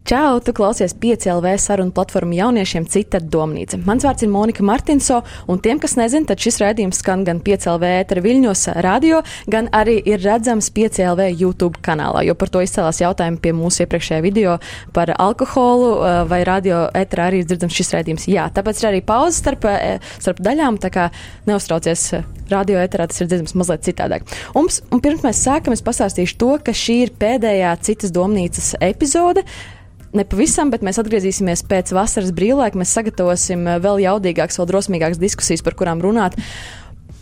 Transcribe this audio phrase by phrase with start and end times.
[0.00, 3.76] Čau, tu klausies 5LV sarunu platformu jauniešiem Cita domnīca.
[3.84, 7.90] Mans vārds ir Monika Martinso, un tiem, kas nezin, tad šis raidījums skan gan 5LV
[7.98, 9.20] ētera Viļņos radio,
[9.52, 14.22] gan arī ir redzams 5LV YouTube kanālā, jo par to izcēlās jautājumi pie mūsu iepriekšējā
[14.24, 14.56] video
[14.96, 18.26] par alkoholu, eh, vai radio ētera arī ir dzirdams šis raidījums.
[18.32, 21.10] Jā, tāpēc ir arī pauze starp, eh, starp daļām, tā kā
[21.46, 24.24] neuztraucies eh, radio ēterā, tas ir dzirdams mazliet citādāk.
[24.56, 29.44] Un, un pirms mēs sākam, es pastāstīšu to, ka šī ir pēdējā citas domnīcas epizode
[30.16, 32.78] nepavisam, bet mēs atgriezīsimies pēc vasaras brīvlaika.
[32.80, 36.38] Mēs sagatavosim eh, vēl jaudīgākas, vēl drosmīgākas diskusijas, par kurām runāt.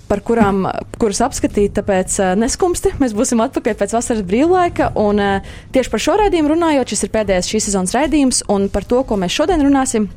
[0.08, 0.62] Par kurām,
[0.96, 2.94] kuras apskatīt, tāpēc uh, neskumsti.
[2.96, 4.86] Mēs būsim atpakaļ pēc vasaras brīvlaika.
[4.96, 8.88] Un uh, tieši par šo raidījumu runājot, šis ir pēdējais šīs sezonas raidījums, un par
[8.88, 10.08] to, ko mēs šodien runāsim,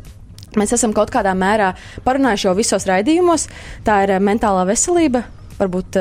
[0.56, 1.74] mēs esam kaut kādā mērā
[2.08, 3.50] parunājuši jau visos raidījumos.
[3.84, 5.26] Tā ir mentālā veselība,
[5.60, 6.00] varbūt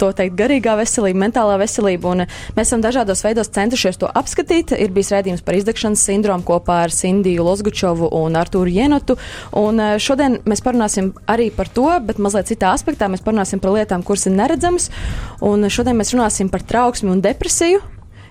[0.00, 2.12] to teikt, garīgā veselība, mentālā veselība.
[2.12, 4.74] Un eh, mēs esam dažādos veidos centušies to apskatīt.
[4.76, 9.18] Ir bijis redzējums par izdegšanas sindromu kopā ar Sindiju Lozgučovu un Artūru Jenotu.
[9.60, 13.10] Un eh, šodien mēs parunāsim arī par to, bet mazliet citā aspektā.
[13.12, 14.90] Mēs parunāsim par lietām, kuras ir neredzamas.
[15.44, 17.82] Un šodien mēs runāsim par trauksmi un depresiju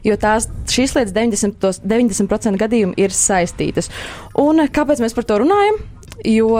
[0.04, 3.90] jo tās, šīs lietas 90%, 90 gadījumu ir saistītas.
[4.40, 5.82] Un eh, kāpēc mēs par to runājam?
[6.28, 6.56] Jo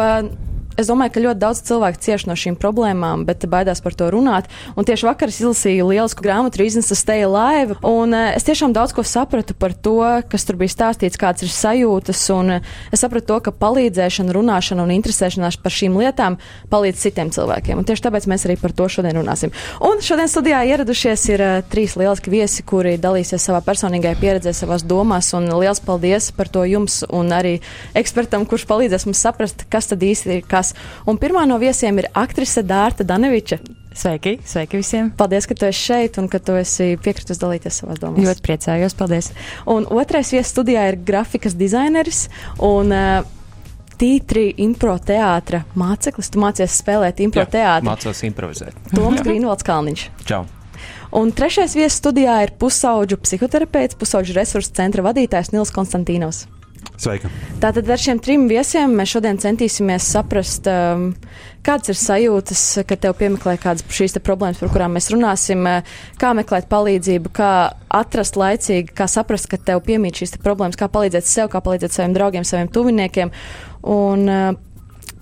[0.80, 4.50] Es domāju, ka ļoti daudz cilvēku cieš no šīm problēmām, bet baidās par to runāt.
[4.74, 8.74] Un tieši vakar es izlasīju lielisku grāmatu Reasons to Stay Alive, un uh, es tiešām
[8.74, 10.00] daudz ko sapratu par to,
[10.32, 14.86] kas tur bija stāstīts, kāds ir sajūtas, un uh, es sapratu to, ka palīdzēšana, runāšana
[14.86, 16.40] un interesēšanās par šīm lietām
[16.74, 17.78] palīdz citiem cilvēkiem.
[17.78, 19.54] Un tieši tāpēc mēs arī par to šodien runāsim.
[19.84, 24.86] Un šodien studijā ieradušies ir uh, trīs lieliski viesi, kuri dalīsies savā personīgajā pieredzē, savās
[24.88, 27.60] domās, un liels paldies par to jums un arī
[27.98, 31.06] ekspertam, kurš palīdzēs mums saprast, kas tad īsti ir sarunās.
[31.06, 33.60] Un pirmā no viesiem ir aktrise Dārta Daneviča.
[33.94, 35.12] Sveiki, sveiki visiem!
[35.14, 38.26] Paldies, ka tu esi šeit un ka tu esi piekritis dalīties savās domās.
[38.26, 39.30] Ļoti priecājos, paldies!
[39.70, 42.26] Un otrais viesis studijā ir grafikas dizaineris
[42.58, 43.22] un uh,
[44.02, 46.32] tītri impro teātra māceklis.
[46.34, 47.92] Tu mācies spēlēt impro teātru.
[47.92, 48.74] Mācos improvizēt.
[48.96, 50.08] Toms Grīnvalds Kalniņš.
[50.26, 50.42] Čau!
[51.14, 56.48] Un trešais viesis studijā ir pusauģu psihoterapeits, pusauģu resursu centra vadītājs Nils Konstantīnos.
[56.98, 57.30] Sveika.
[57.62, 61.10] Tātad ar šiem trim viesiem mēs šodien centīsimies saprast, um,
[61.66, 66.34] kādas ir sajūtas, kad tev piemeklē kādas šīs problēmas, par kurām mēs runāsim, uh, kā
[66.38, 67.54] meklēt palīdzību, kā
[67.94, 72.16] atrast laicīgi, kā saprast, ka tev piemīt šīs problēmas, kā palīdzēt sev, kā palīdzēt saviem
[72.16, 73.34] draugiem, saviem tuviniekiem.
[73.94, 74.73] Un, uh,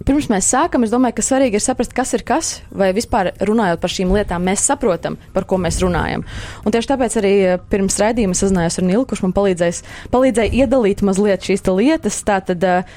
[0.07, 3.81] pirms mēs sākam, es domāju, ka svarīgi ir saprast, kas ir kas, vai vispār runājot
[3.83, 6.25] par šīm lietām, mēs saprotam, par ko mēs runājam.
[6.65, 11.47] Un tieši tāpēc arī eh, pirms raidījuma sazinājos ar Nilu, kurš man palīdzēja iedalīt mazliet
[11.47, 12.21] šīs lietas.
[12.27, 12.95] Tā tad uh,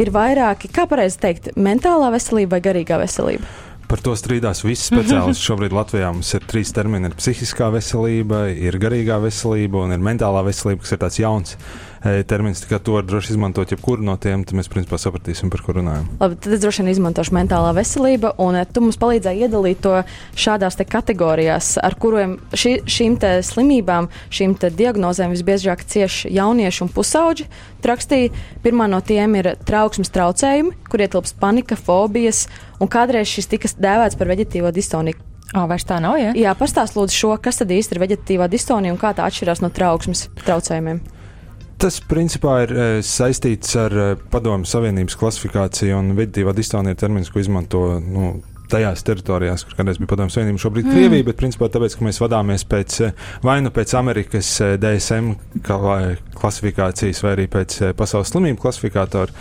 [0.00, 3.46] ir vairāki, kā pareizi teikt, mentālā veselība vai garīgā veselība.
[3.84, 5.44] Par to strīdās visi speciālisti.
[5.48, 10.40] Šobrīd Latvijā mums ir trīs termini- ir psihiskā veselība, ir garīgā veselība un ir mentālā
[10.46, 11.58] veselība, kas ir tāds jauns
[12.28, 12.62] termins.
[12.64, 16.06] To var droši izmantot jebkuru no tiem, tad mēs principā sapratīsim, par ko runājam.
[16.20, 19.96] Labi, tad es droši vien izmantošu mentālā veselība, un tu mums palīdzēji iedalīt to
[20.36, 27.48] šādās kategorijās, ar kuriem ši, šīm slimībām, šīm diagnozēm visbiežāk cieš jaunieši un pusauģi.
[27.84, 28.32] Rakstīja,
[28.64, 32.46] pirmā no tiem ir trauksmes traucējumi, kur ietilpst panika, fobijas,
[32.80, 35.20] un kādreiz šis tika dēvēts par veģetīvo distoniju.
[35.54, 36.32] O, vairs tā nav, ja?
[36.34, 39.70] Jā, pastāst lūdzu šo, kas tad īsti ir veģetīvā distonija un kā tā atšķirās no
[39.70, 41.02] trauksmes traucējumiem.
[41.80, 47.30] Tas principā ir e, saistīts ar e, Padomu Savienības klasifikāciju un veģetīvā distonija ir termins,
[47.32, 48.36] ko izmanto nu,
[48.70, 50.94] tajās teritorijās, kur kādreiz bija Padomu Savienība, šobrīd mm.
[50.94, 53.10] Krievija, bet principā tāpēc, ka mēs vadāmies pēc e,
[53.44, 55.34] vai nu pēc Amerikas DSM
[55.66, 59.34] klasifikācijas, vai arī pēc pasaules slimību klasifikātora.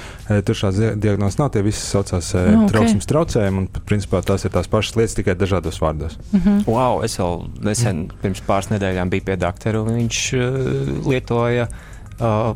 [0.44, 2.74] Tur šāds diagnozes nav, tie visi saucās no, okay.
[2.74, 6.18] trauksmes traucējumi, un principā tās ir tās pašas lietas, tikai dažādos vārdos.
[6.32, 6.68] Mm -hmm.
[6.68, 11.90] Wow, es vēl nesen, pirms pāris nedēļām biju pie doktora, un viņš uh, lietoja uh,
[12.20, 12.54] uh,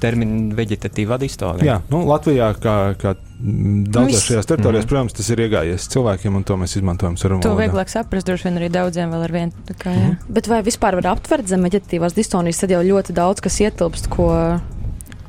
[0.00, 1.66] terminu vegetatīva distonija.
[1.66, 4.90] Jā, nu, Latvijā, kā, kā daudzās šajās teritorijās, mm.
[4.90, 7.44] protams, tas ir iegājies cilvēkiem, un to mēs izmantojam sarunā.
[7.44, 9.66] To vieglāk saprast, droši vien arī daudziem vēl ar vienu.
[9.72, 10.16] Kā, mm.
[10.36, 14.30] Bet vai vispār var aptvert zem vegetatīvās distonijas, tad jau ļoti daudz kas ietilpst, ko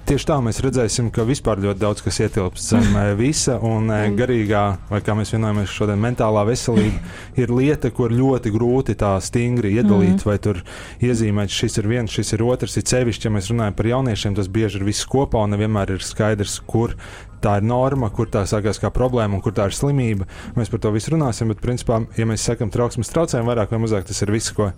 [0.07, 4.05] Tieši tā mēs redzēsim, ka vispār ļoti daudz kas ietilpst zem eh, visa, un eh,
[4.15, 7.01] garīgā, vai kā mēs vienojamies šodien, mentālā veselība
[7.43, 10.27] ir lieta, kur ļoti grūti tā stingri iedalīt, mm.
[10.29, 10.61] vai tur
[11.03, 12.79] iezīmēt, šis ir viens, šis ir otrs.
[12.79, 16.07] Ir sevišķi, ja mēs runājam par jauniešiem, tas bieži ir viss kopā, un nevienmēr ir
[16.07, 16.95] skaidrs, kur
[17.43, 20.25] tā ir norma, kur tā sākās kā problēma un kur tā ir slimība.
[20.55, 24.07] Mēs par to visu runāsim, bet, principā, ja mēs sakam trauksmes traucējumu, vairāk vai mazāk
[24.07, 24.71] tas ir viss, ko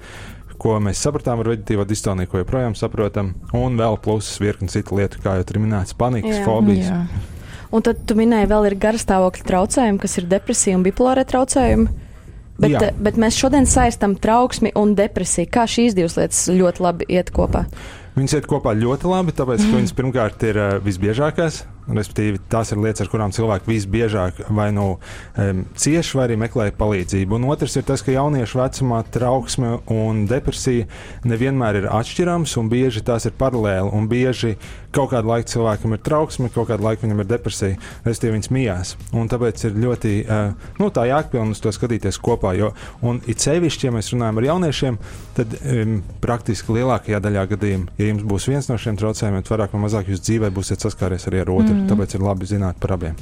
[0.60, 5.22] ko mēs sapratām ar veģetīvo distoniju, ko joprojām saprotam, un vēl pluses virkni citu lietu,
[5.24, 6.92] kā jau tur minēts, panikas, jā, fobijas.
[6.92, 7.40] Jā.
[7.76, 11.90] Un tad tu minēji, vēl ir garastāvokļa traucējumi, kas ir depresija un bipolāra traucējumi.
[12.60, 12.80] Bet, Jā.
[12.90, 15.48] eh, bet mēs šodien saistām trauksmi un depresiju.
[15.54, 17.64] Kā šīs divas lietas ļoti labi iet kopā?
[18.18, 21.62] Viņas iet kopā ļoti labi, tāpēc, ka viņas pirmkārt ir uh, visbiežākās.
[21.90, 26.70] Respektīvi, tās ir lietas, ar kurām cilvēki visbiežāk vai nu um, cieši, vai arī meklē
[26.78, 27.40] palīdzību.
[27.40, 30.86] Un otrs ir tas, ka jauniešu vecumā trauksme un depresija
[31.28, 33.90] nevienmēr ir atšķirams, un bieži tās ir paralēli.
[33.96, 34.56] Un bieži
[34.96, 38.94] kaut kādu laiku cilvēkam ir trauksme, kaut kādu laiku viņam ir depresija, respektīvi viņas mijās.
[39.14, 42.56] Un tāpēc ir ļoti uh, nu, tā jākpilna uz to skatīties kopā.
[42.58, 42.72] Jo,
[43.06, 45.00] un it sevišķi, ja mēs runājam ar jauniešiem,
[45.38, 49.84] tad um, praktiski lielākajā daļā gadījumu, ja jums būs viens no šiem traucējumiem, vairāk vai
[49.86, 51.76] mazāk jūs dzīvē būsiet saskāries arī ar otru.
[51.76, 51.79] Mm.
[51.88, 53.16] Tāpēc ir labi zināt par abiem.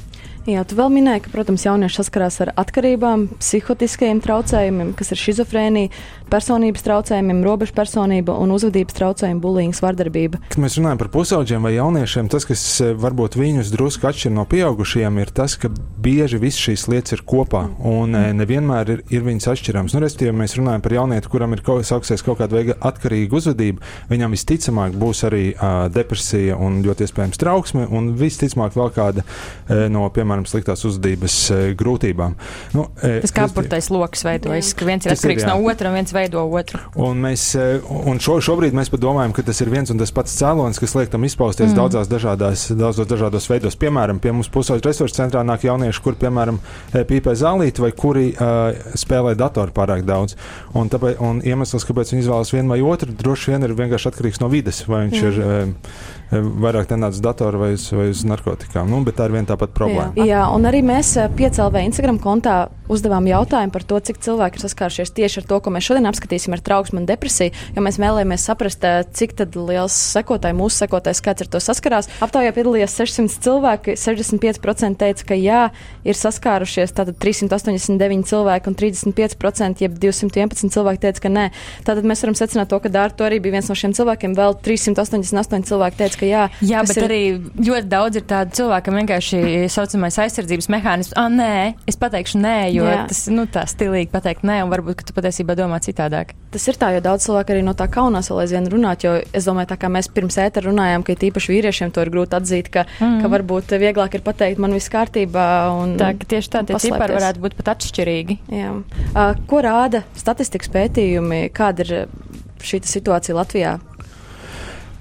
[0.48, 5.90] Jā, tu vēl minēji, ka, protams, jaunieši saskarās ar atkarībām, psihotiskajiem traucējumiem, kas ir schizofrēnija,
[6.32, 10.40] personības traucējumiem, robežu personība un uzvedības traucējumi, bulīngas, vardarbība.
[10.52, 14.44] Kad mēs runājam par pusauģiem vai jauniešiem, tas, kas eh, varbūt viņus drusku atšķir no
[14.48, 15.70] pieaugušajiem, ir tas, ka
[16.04, 19.96] bieži visas šīs lietas ir kopā un eh, nevienmēr ir, ir viņas atšķirams.
[19.96, 23.40] Nu, Respektīvi, ja mēs runājam par jaunieti, kuram ir kaut, sauksies kaut kāda veida atkarīga
[23.40, 29.24] uzvedība, viņam visticamāk būs arī uh, depresija un ļoti iespējams trauksme, un visticamāk vēl kāda
[29.24, 32.36] uh, no, piemēram, sliktās uzvedības uh, grūtībām.
[32.76, 36.12] Nu, uh, Tas kā apurtais lokus veidojas, ka viens ir atkarīgs no otra un viens
[36.14, 36.80] veido otru.
[36.98, 40.12] Un, mēs, eh, un šo, šobrīd mēs pat domājam, ka tas ir viens un tas
[40.14, 41.78] pats cēlonis, kas liek tam izpausties mm.
[41.78, 43.78] daudzās dažādās, daudzos dažādos veidos.
[43.80, 46.60] Piemēram, pie mums pusauģu resursu centrā nāk jaunieši, kur, piemēram,
[46.92, 50.36] eh, pīpē zālīti vai kuri uh, spēlē datoru pārāk daudz.
[50.78, 54.42] Un, tāpēc, un iemesls, kāpēc viņi izvēlas vienu vai otru, droši vien ir vienkārši atkarīgs
[54.42, 54.84] no vides.
[54.88, 55.28] Vai viņš mm.
[55.28, 58.88] ir uh, vairāk tenēts datoru vai uz, vai uz narkotikām.
[58.90, 60.12] Nu, bet tā ir viena tāpat problēma.
[60.18, 62.58] Jā, jā, un arī mēs eh, piecēlvē Instagram kontā
[62.88, 66.56] uzdevām jautājumu par to, cik cilvēki ir saskārušies tieši ar to, ko mēs šodien apskatīsim
[66.56, 71.44] ar trauksmu un depresiju, jo mēs vēlējāmies saprast, eh, cik liels sekotāji, mūsu sekotāju skaits
[71.44, 72.10] ar to saskarās.
[72.24, 75.62] Aptaujā piedalījās 600 cilvēki, 65% teica, ka jā,
[76.04, 81.46] ir saskārušies, tātad 389 cilvēki un 35%, jeb 211 cilvēki teica, ka nē.
[81.86, 85.68] Tātad mēs varam secināt to, ka Dārta arī bija viens no šiem cilvēkiem, vēl 388
[85.68, 86.46] cilvēki teica, ka jā.
[86.64, 87.06] Jā, bet ir...
[87.08, 87.20] arī
[87.56, 89.40] ļoti daudz ir tādu cilvēku, kam vienkārši
[89.72, 91.14] saucamais aizsardzības mehānisms.
[91.18, 93.04] Ah, nē, es pateikšu nē, jo Jā.
[93.10, 96.34] tas nu, tā stilīgi pateikt nē, un varbūt ka tu patiesībā domā citādāk.
[96.52, 99.48] Tas ir tā, jo daudz cilvēku arī no tā kaunās vēl aizvien runāt, jo es
[99.48, 102.86] domāju, tā kā mēs pirms ētera runājām, ka īpaši vīriešiem to ir grūti atzīt, ka,
[102.98, 103.18] mm.
[103.22, 105.48] ka varbūt vieglāk ir pateikt, man viss kārtībā.
[105.76, 108.38] Un, Tā ka tieši tā, tie cipari varētu būt pat atšķirīgi.
[108.54, 108.72] Jā.
[109.12, 112.34] Uh, ko rāda statistikas pētījumi, kāda ir uh,
[112.64, 113.76] šī situācija Latvijā?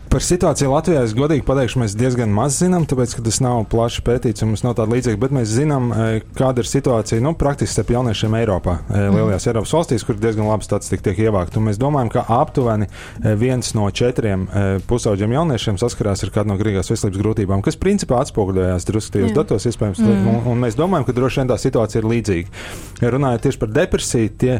[0.07, 4.03] Par situāciju Latvijā es godīgi pateikšu, mēs diezgan maz zinām, tāpēc, ka tas nav plaši
[4.07, 7.73] pētīts un mums nav tāda līdzīga, bet mēs zinām, eh, kāda ir situācija, nu, praktiski
[7.73, 11.59] starp jauniešiem Eiropā, eh, lielajās Eiropas valstīs, kur diezgan labi statistika tiek ievākta.
[11.59, 14.47] Mēs domājam, ka aptuveni eh, viens no četriem
[14.87, 19.65] pusauģiem jauniešiem saskarās ar kādu no grīgās veselības grūtībām, kas principā atspoguļojās drusku tajos datos,
[19.67, 20.27] iespējams, mm.
[20.27, 22.63] un, un mēs domājam, ka droši vien tā situācija ir līdzīga.
[23.01, 24.59] Runājot tieši par depresiju, tie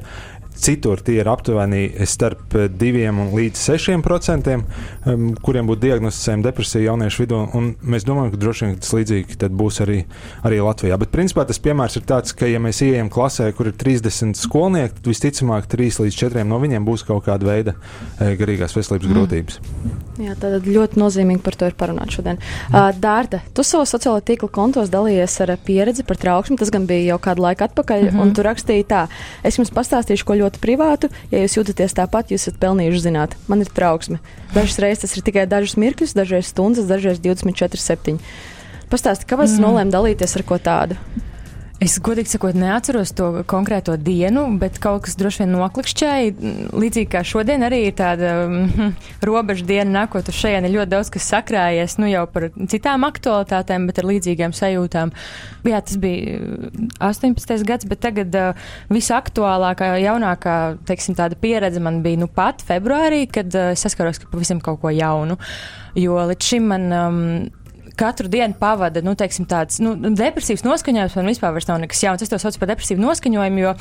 [0.58, 4.64] Citur tie ir aptuveni starp 2 līdz 6 procentiem,
[5.06, 7.42] um, kuriem būtu diagnosticējama depresija jauniešu vidū.
[7.82, 10.00] Mēs domājam, ka droši vien tas līdzīgi būs arī,
[10.48, 10.98] arī Latvijā.
[11.02, 14.98] Bet principā tas piemērs ir tāds, ka, ja mēs ieejam klasē, kur ir 30 skolnieki,
[14.98, 19.16] tad visticamāk 3 līdz 4 no viņiem būs kaut kāda veida eh, garīgās veselības mm.
[19.16, 19.62] grūtības.
[20.18, 22.40] Jā, tad ļoti nozīmīgi par to ir parunāt šodien.
[22.72, 26.58] Uh, Dārta, tu savos sociālo tīklu kontos dalījies ar pieredzi par trauksmi.
[26.58, 28.22] Tas gan bija jau kādu laiku atpakaļ, mm -hmm.
[28.24, 29.06] un tu rakstīji tā.
[29.46, 31.12] Es jums pastāstīšu, ko ļoti privātu.
[31.34, 34.22] Ja jūs jūtaties tāpat, jūs esat pelnījuši zināt, man ir trauksme.
[34.56, 38.22] Dažas reizes tas ir tikai dažus mirkļus, dažreiz stundas, dažreiz 24, 7.
[38.88, 39.66] Pastāsti, kāpēc mm.
[39.68, 40.96] nolēma dalīties ar ko tādu?
[41.78, 46.54] Es godīgi sakot, neatceros to konkrēto dienu, bet kaut kas droši vien noklikšķēja.
[46.74, 48.96] Līdzīgi kā šodien arī ir tāda mm,
[49.28, 54.02] robeža diena, nākot uz šejieni, ļoti daudz kas sakrājies, nu jau par citām aktualitātēm, bet
[54.02, 55.14] ar līdzīgām sajūtām.
[55.70, 56.40] Jā, tas bija
[57.12, 57.54] 18.
[57.70, 60.58] gads, bet tagad uh, visaktuālākā, jaunākā,
[60.90, 64.90] teiksim, pieredze man bija nu pat februārī, kad uh, es saskaros ka pavisam kaut ko
[64.98, 65.38] jaunu.
[65.98, 66.90] Jo līdz šim man.
[67.04, 67.24] Um,
[67.98, 71.18] katru dienu pavada nu, teiksim, tāds nu, depresīvs noskaņojums.
[71.18, 72.24] Man vispār nav nekas jauns.
[72.24, 73.74] Es to saucu par depresīvu noskaņojumu, jo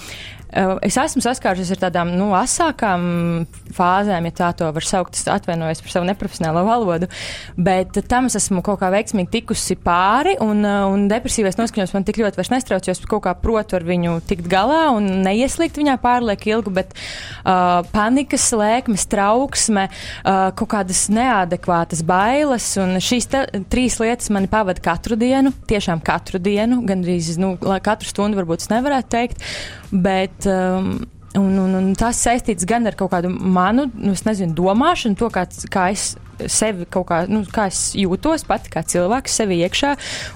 [0.87, 5.17] es esmu saskārusies ar tādām nu, asākām fāzēm, ja tā to var saukt.
[5.19, 7.09] Es atvainojos par savu neprofesionālo valodu,
[7.57, 12.07] bet tam es esmu kaut kā veiksmīgi tikusi pāri, un, uh, un depresīvais noskaņojums man
[12.07, 15.97] tik ļoti nestrauc, jo es kaut kā protu ar viņu tikt galā un neieslīgt viņā
[16.03, 23.43] pārlieku ilgu, bet uh, panikas lēkmes, trauksme, uh, kaut kādas neadekvātas bailes, un šīs te,
[23.73, 28.73] trīs lietas mani pavada katru dienu, tiešām katru dienu, gandrīz nu, katru stundu varbūt es
[28.73, 29.45] nevarētu teikt,
[29.93, 30.97] bet um,
[31.37, 35.43] Un, un, un tas saistīts gan ar kaut kādu manu, nu, nezinu, domāšanu, to, kā,
[35.69, 36.15] kā es
[36.53, 39.93] sevi kaut kā, nu, kā es jūtos pati kā cilvēks sevi iekšā,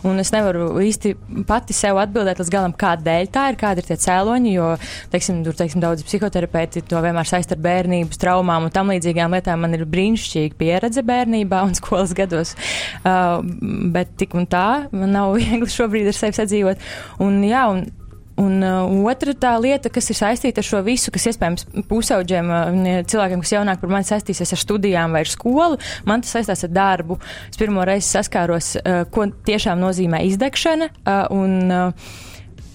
[0.08, 1.12] un es nevaru īsti
[1.48, 4.70] pati sev atbildēt līdz galam, kādēļ tā ir, kādi ir tie cēloņi, jo,
[5.12, 9.60] teiksim, tur, teiksim, daudz psihoterapeiti to vienmēr saist ar bērnības traumām un tam līdzīgām lietām.
[9.64, 12.56] Man ir brīnišķīga pieredze bērnībā un skolas gados,
[13.04, 13.40] uh,
[13.94, 16.90] bet tik un tā man nav viegli šobrīd ar sevi sadzīvot.
[17.24, 17.84] Un, jā, un
[18.40, 22.88] Un uh, otra tā lieta, kas ir saistīta ar šo visu, kas iespējams pusauģiem, uh,
[23.10, 25.78] cilvēkiem, kas jaunāk par mani saistīsies ar studijām vai ar skolu,
[26.08, 27.20] man tas saistās ar darbu.
[27.50, 30.92] Es pirmo reizi saskāros, uh, ko tiešām nozīmē izdegšana.
[31.04, 32.18] Uh, un, uh,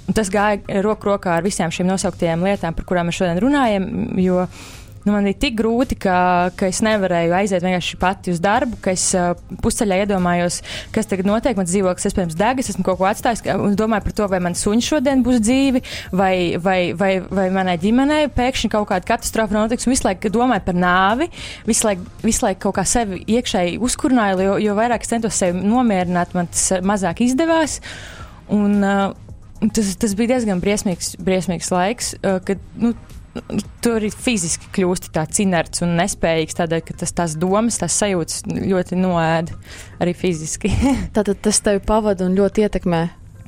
[0.06, 3.88] Tas gāja roku rokā ar visām šīm nosauktajām lietām, par kurām mēs šodien runājam.
[4.22, 6.18] Jo, uh, nu, man bija tik grūti, ka,
[6.58, 10.60] ka es nevarēju aiziet vienkārši pati uz darbu, ka es uh, pusceļā iedomājos,
[10.96, 11.58] kas tagad notiek.
[11.58, 14.90] Mans dzīvoklis, iespējams, degas, esmu kaut ko atstājis, un domāju par to, vai man suņš
[14.96, 15.84] šodien būs dzīvi,
[16.16, 19.86] vai, vai, vai, vai manai ģimenei pēkšņi kaut kāda katastrofa notiks.
[19.90, 21.30] Visu laiku domāju par nāvi,
[21.70, 25.62] visu laiku, visu laiku kaut kā sevi iekšēji uzkurināju, jo, jo vairāk es centos sevi
[25.62, 27.78] nomierināt, man tas mazāk izdevās.
[28.54, 29.14] Un, uh,
[29.74, 32.92] Tas, tas bija diezgan briesmīgs, briesmīgs laiks, uh, kad nu,
[33.84, 38.46] tu arī fiziski kļūsti tāds inerts un nespējīgs, tādēļ, ka tas tās domas, tās sajūtas
[38.48, 39.60] ļoti noēda
[40.04, 40.72] arī fiziski.
[41.16, 43.04] Tātad tas tevi pavada un ļoti ietekmē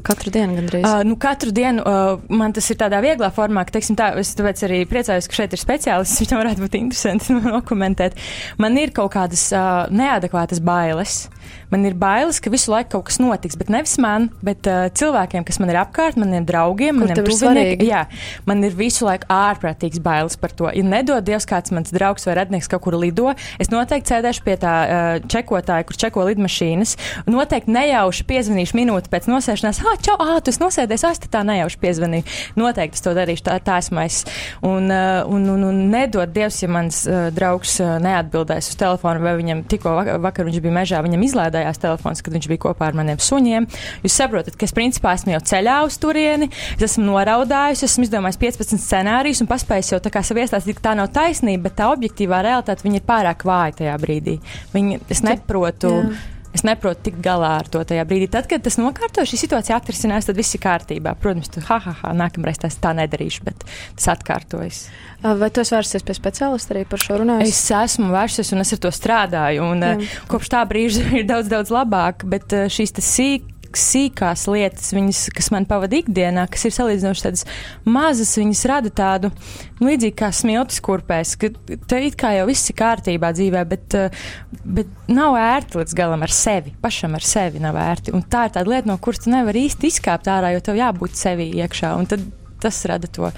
[0.08, 0.86] Katru dienu gandrīz.
[0.86, 4.32] Uh, nu, katru dienu uh, man tas ir tādā vieglā formā, ka, teiksim, tā, es
[4.38, 8.16] tāpēc arī priecājos, ka šeit ir speciālists, viņam varētu būt interesanti dokumentēt.
[8.62, 11.26] Man ir kaut kādas uh, neadekvātas bailes.
[11.72, 15.46] Man ir bailes, ka visu laiku kaut kas notiks, bet nevis man, bet uh, cilvēkiem,
[15.48, 17.86] kas man ir apkārt, maniem draugiem, Kur maniem tuviniekiem.
[17.88, 18.06] Jā,
[18.48, 20.70] man ir visu laiku ārprātīgs bailes par to.
[20.72, 24.56] Ja nedod Dievs, kāds mans draugs vai radnieks kaut kur lido, es noteikti sēdēšu pie
[24.62, 26.96] tā uh, čekotāja, kur čeko lidmašīnas.
[27.28, 32.38] Noteikti nejauši piezvanīšu minūti pēc nosēšanās, ah, čau, ah, tu nosēdies, ah, tā nejauši piezvanīju.
[32.60, 34.24] Noteikti es to darīšu, tā, tā esmu es.
[34.66, 39.24] Un, uh, un, un, un nedod Dievs, ja mans uh, draugs uh, neatbildēs uz telefonu,
[39.24, 42.90] vai viņam tikko vakar, vakar viņš bija mežā, viņam izlādējās telefons, kad viņš bija kopā
[42.90, 43.68] ar maniem suņiem.
[44.04, 48.42] Jūs saprotat, ka es principā esmu jau ceļā uz turieni, es esmu noraudājis, esmu izdomājis
[48.42, 51.92] 15 scenārijus un paspējis jau tā kā sev iestāstīt, ka tā nav taisnība, bet tā
[51.94, 54.40] objektīvā realitāte ir pārāk vāja tajā brīdī.
[54.74, 55.94] Viņa, es neprotu.
[56.02, 58.30] Jā Es neprotu tikt galā ar to tajā brīdī.
[58.34, 61.14] Tad, kad tas nokārto, šī situācija atrisinās, tad viss ir kārtībā.
[61.22, 64.88] Protams, tu, ha, ha, ha, nākamreiz tas tā nedarīšu, bet tas atkārtojas.
[65.22, 67.46] Vai tu esi vērsies pie speciālista arī par šo runājumu?
[67.46, 69.70] Es esmu vērsies un es ar to strādāju.
[69.70, 70.10] Un, Jā.
[70.32, 75.68] kopš tā brīža ir daudz, daudz labāk, bet šīs sīk sīkās lietas, viņas, kas man
[75.70, 77.46] pavada ikdienā, kas ir salīdzinoši tādas
[77.86, 79.32] mazas, viņas rada tādu
[79.80, 81.52] nu, līdzīgi kā smiltis kurpēs, ka
[81.90, 84.24] te it kā jau viss ir kārtībā dzīvē, bet, eh,
[84.64, 86.74] bet nav ērti līdz galam ar sevi.
[86.82, 88.14] Pašam ar sevi nav ērti.
[88.16, 91.16] Un tā ir tāda lieta, no kuras tu nevari īsti izkāpt ārā, jo tev jābūt
[91.16, 91.96] sevi iekšā.
[91.98, 92.26] Un tad
[92.62, 93.32] tas rada to,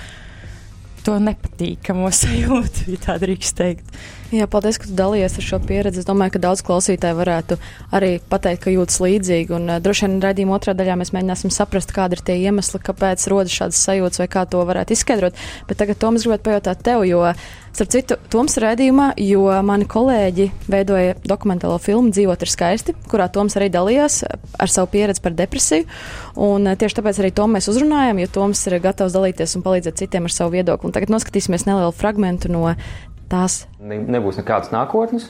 [1.06, 4.00] to nepatīkamo sajūtu, ja tā drīkst teikt.
[4.30, 6.04] Jā, paldies, ka dalījies ar šo pieredzi.
[6.04, 7.56] Es domāju, ka daudz klausītāju varētu
[7.98, 9.56] arī pateikt, ka jūtas līdzīgi.
[9.58, 13.26] Un uh, droši vien redzījuma otrā daļā mēs mēģināsim saprast, kāda ir tie iemesli, kāpēc
[13.34, 15.40] rodas šādas sajūtas vai kā to varētu izskaidrot.
[15.66, 17.24] Bet tagad Toms gribētu pajautāt tev, jo,
[17.74, 23.58] starp citu, Toms redzījumā, jo mani kolēģi veidoja dokumentālo filmu Dzīvot ir skaisti, kurā Toms
[23.58, 25.90] arī dalījās ar savu pieredzi par depresiju.
[26.38, 30.06] Un uh, tieši tāpēc arī Tomu mēs uzrunājam, jo Toms ir gatavs dalīties un palīdzēt
[30.06, 30.92] citiem ar savu viedokli.
[30.92, 32.68] Un tagad noskatīsimies nelielu fragmentu no
[33.30, 35.30] tās ne, nebūs nekādas nākotnes.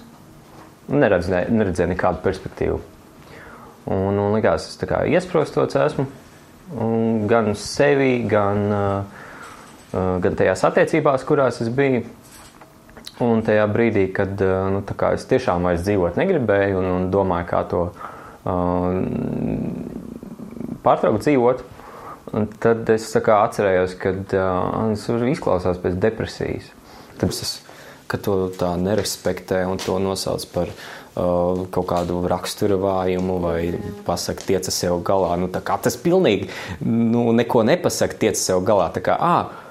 [0.89, 2.79] Neredzēju, neredzēju nekādu perspektīvu.
[3.89, 6.05] Un, un likās, es kā iesprostots esmu
[7.29, 9.03] gan sevi, gan, uh,
[10.21, 12.05] gan tajās attiecībās, kurās es biju.
[13.19, 17.63] Un tajā brīdī, kad uh, nu, es tiešām vairs dzīvot negribēju un, un domāju, kā
[17.67, 18.93] to uh,
[20.85, 21.65] pārtraukt dzīvot,
[22.63, 26.69] tad es kā, atcerējos, ka uh, tas izklausās pēc depresijas.
[27.19, 27.57] Tāpēc es
[28.09, 33.61] ka to tā nerespektē un to nosauc par uh, kaut kādu rakstura vājumu vai
[34.07, 35.35] pasakot, tieca sev galā.
[35.39, 36.49] Nu, tas pilnīgi
[36.85, 38.91] nu, neko nepasaka, tieca sev galā.
[38.95, 39.65] Tā kā, ah,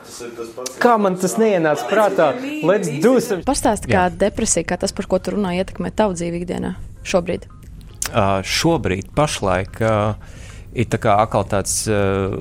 [0.81, 2.31] Kā man tas neienāca prātā?
[2.65, 3.45] Let's do some.
[3.47, 6.75] Pastāsti, kā depresija, kā tas, par ko tu runā, ietekmē tavu dzīvi ikdienā
[7.09, 7.47] šobrīd?
[8.09, 10.17] Uh, šobrīd, pašlaik, uh,
[10.73, 12.33] ir tā kā atkal tāds uh,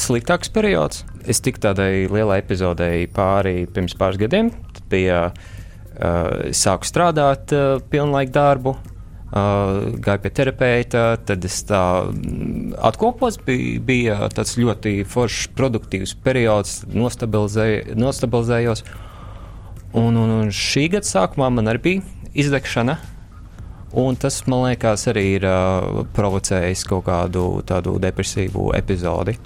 [0.00, 1.04] sliktāks periods.
[1.28, 4.50] Es tiku tādai lielai epizodei pāri pirms pāris gadiem,
[4.92, 12.74] bija uh, sāku strādāt uh, pilnlaika darbu, uh, gāju pie terapeita, tad es tā mm,
[12.90, 18.84] atkopos, bija, bija tāds ļoti foršs, produktīvs periods, nostabilizēj, nostabilizējos.
[19.92, 22.96] Un, un, un šī gada sākumā man arī bija izdegšana.
[24.00, 29.36] Un tas, man liekas, arī ir uh, provocējis kaut kādu tādu depresīvu epizodi.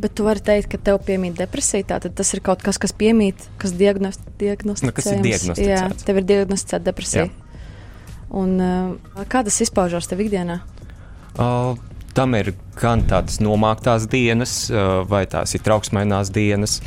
[0.00, 1.84] Bet tu vari teikt, ka tev piemīt depresija.
[1.94, 4.22] Tātad tas ir kaut kas, kas piemīt, kas diagnost.
[4.40, 5.66] Nu, kas ir diagnosticēts.
[5.66, 7.26] Jā, tev ir diagnosticēta depresija.
[7.28, 7.60] Jā.
[8.40, 8.56] Un,
[9.28, 10.60] kā tas izpaužās tev ikdienā?
[11.34, 11.74] Uh,
[12.16, 16.78] tam ir gan tādas nomāktās dienas, uh, vai tās ir trauksmainās dienas,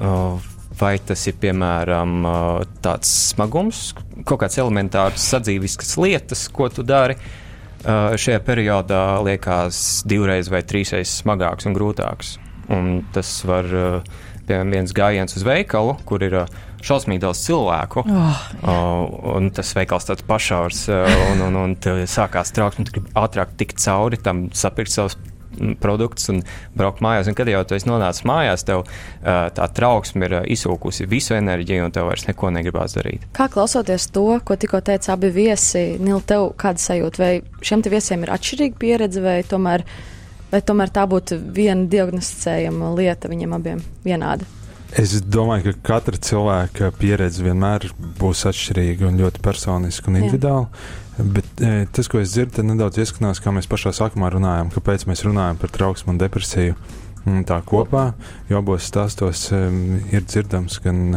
[0.00, 0.40] uh,
[0.80, 2.36] vai tas ir piemēram uh,
[2.82, 3.90] tāds smagums,
[4.24, 7.20] kaut kāds elementārs sadzīviskas lietas, ko tu dari.
[7.20, 7.45] Uh,
[7.84, 12.36] šajā periodā liekas divreiz vai trīsreiz smagāks un grūtāks.
[12.72, 16.56] Un tas var, uh, piemēram, viens gājiens uz veikalu, kur ir uh,
[16.86, 18.02] šausmīgi daudz cilvēku.
[18.66, 19.04] Oh,
[19.36, 21.76] un tas veikals tāds pašārs, uh, un, un, un
[22.10, 25.18] sākās trauksme, tu gribi ātrāk tikt cauri tam, sapirkt savus
[25.82, 26.42] produktus un
[26.76, 27.30] braukt mājās.
[27.30, 31.86] Un kad jau tu esi nonācis mājās, tev uh, tā trauksme ir izsūkusi visu enerģiju,
[31.86, 33.28] un tev vairs neko negribās darīt.
[33.36, 37.22] Kā klausoties to, ko tikko teica abi viesi, Nil, tev kāda sajūta?
[37.22, 37.32] Vai
[37.64, 39.86] šiem viesiem ir atšķirīga pieredze, vai tomēr,
[40.52, 44.48] vai tomēr tā būtu viena diagnosticējama lieta viņiem abiem vienāda?
[44.94, 47.88] Es domāju, ka katra cilvēka pieredze vienmēr
[48.20, 50.68] būs atšķirīga un ļoti personiska un individuāla.
[51.16, 55.24] Bet e, tas, ko es dzirdu, nedaudz ieskanās, kā mēs pašā sākumā runājām, kāpēc mēs
[55.24, 56.76] runājam par trauksmu un depresiju.
[57.26, 58.12] Un tā kopā,
[58.46, 61.16] jo abos stāstos um, ir dzirdams gan,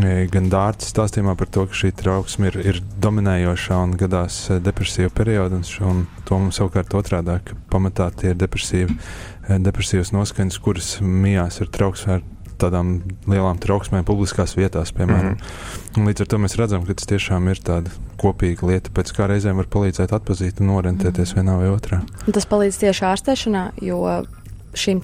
[0.00, 4.56] e, gan dārts stāstījumā par to, ka šī trauksme ir, ir dominējošā un gadās e,
[4.64, 10.14] depresīva perioda, un, un to mums savukārt otrādi, ka pamatā tie ir depresīvi, e, depresīvas
[10.16, 15.36] noskaņas, kuras mijās ar trauksmēm, ar tādām lielām trauksmēm publiskās vietās, piemēram.
[15.36, 16.00] Mm -hmm.
[16.00, 19.28] Un līdz ar to mēs redzam, ka tas tiešām ir tāda kopīga lieta, pēc kā
[19.28, 21.48] reizēm var palīdzēt atpazīt un orientēties mm -hmm.
[21.48, 22.00] vienā vai otrā.
[22.26, 24.24] Un tas palīdz tieši ārstēšanā, jo
[24.74, 25.00] šīm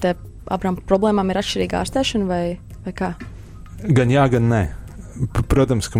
[0.51, 3.13] abām problēmām ir atšķirīga ārstēšana vai, vai kā?
[3.83, 4.67] Gan jā, gan nē.
[5.47, 5.99] Protams, ka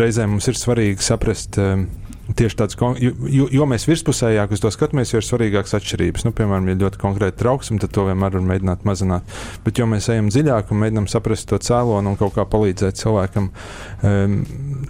[0.00, 1.58] reizēm mums ir svarīgi saprast.
[1.58, 1.88] Um,
[2.24, 6.22] Tieši tāds, jo, jo, mēs virspusējāk uz to skatāmies, jo ir svarīgākas atšķirības.
[6.24, 9.34] Nu, piemēram, ja ļoti konkrēti trauksme, tad to vienmēr var mēģināt mazināt.
[9.66, 13.50] Bet, jo mēs ejam dziļāk un mēģinām saprast to cēloni un kaut kā palīdzēt cilvēkam
[13.52, 14.38] um,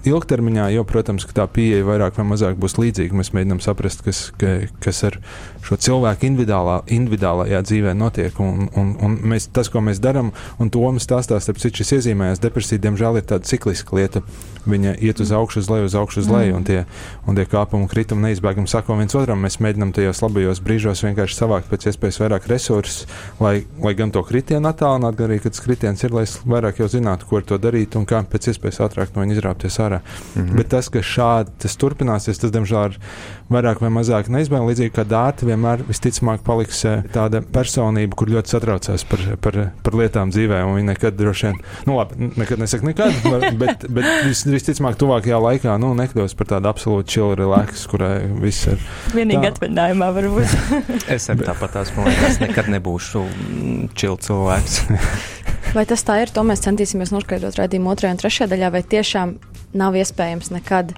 [0.07, 3.19] ilgtermiņā, jo, protams, tā pieeja vairāk vai mazāk būs līdzīga.
[3.19, 5.19] Mēs mēģinām saprast, kas, ka, kas ar
[5.67, 8.39] šo cilvēku individuālā, individuālajā dzīvē notiek.
[8.45, 10.31] Un, un, un mēs, tas, ko mēs darām,
[10.63, 14.23] un to mums stāstā, starp citu, šis iezīmējas depresija, diemžēl, ir tāda cikliska lieta.
[14.65, 16.85] Viņa iet uz augšu, uz leju, uz augšu, uz leju, un tie,
[17.27, 19.41] un tie kāpumi un kritumi neizbēgami sako viens otram.
[19.45, 23.07] Mēs mēģinām tajos labajos brīžos vienkārši savākt pēc iespējas vairāk resursus,
[23.41, 26.83] lai, lai gan to kritienu attālinātu, gan arī, kad tas kritiens ir, lai es vairāk
[26.83, 30.01] jau zinātu, ko ar to darīt un kā pēc iespējas ātrāk no viņa izrāpties ārā.
[30.01, 30.57] Mm -hmm.
[30.57, 32.99] Bet tas, ka šādi tas turpināsies, tas, diemžēl, ir
[33.55, 34.73] vairāk vai mazāk neizbēgami.
[34.73, 39.99] Līdzīgi kā dārta vienmēr visticamāk paliks eh, tāda personība, kur ļoti satraucās par, par, par
[40.01, 43.21] lietām dzīvē, un viņa nekad droši vien, nu labi, nekad nesaka nekad,
[43.63, 48.69] bet, bet vis, visticamāk tuvākajā laikā, nu, nekļūs par tādu absolūtu chill relax, kurai viss
[48.71, 48.83] ir.
[49.15, 50.59] Vienīgi atvaļinājumā varbūt.
[51.15, 53.25] Es arī tāpat esmu, liekas, nekad nebūšu
[53.99, 54.81] čili cilvēks.
[55.77, 56.31] Vai tas tā ir?
[56.35, 59.35] To mēs centīsimies noskaidrot raidījuma otrajā un trešajā daļā, vai tiešām
[59.75, 60.95] nav iespējams nekad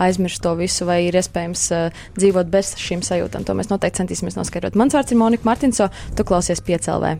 [0.00, 3.46] aizmirst to visu, vai ir iespējams uh, dzīvot bez šīm sajūtām.
[3.48, 4.78] To mēs noteikti centīsimies noskaidrot.
[4.78, 7.16] Mans vārds ir Monika Martinso, tu klausies piecēlē.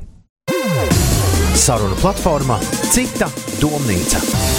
[1.63, 2.59] Saruna platforma
[2.91, 3.31] Cita
[3.61, 4.52] domnīca.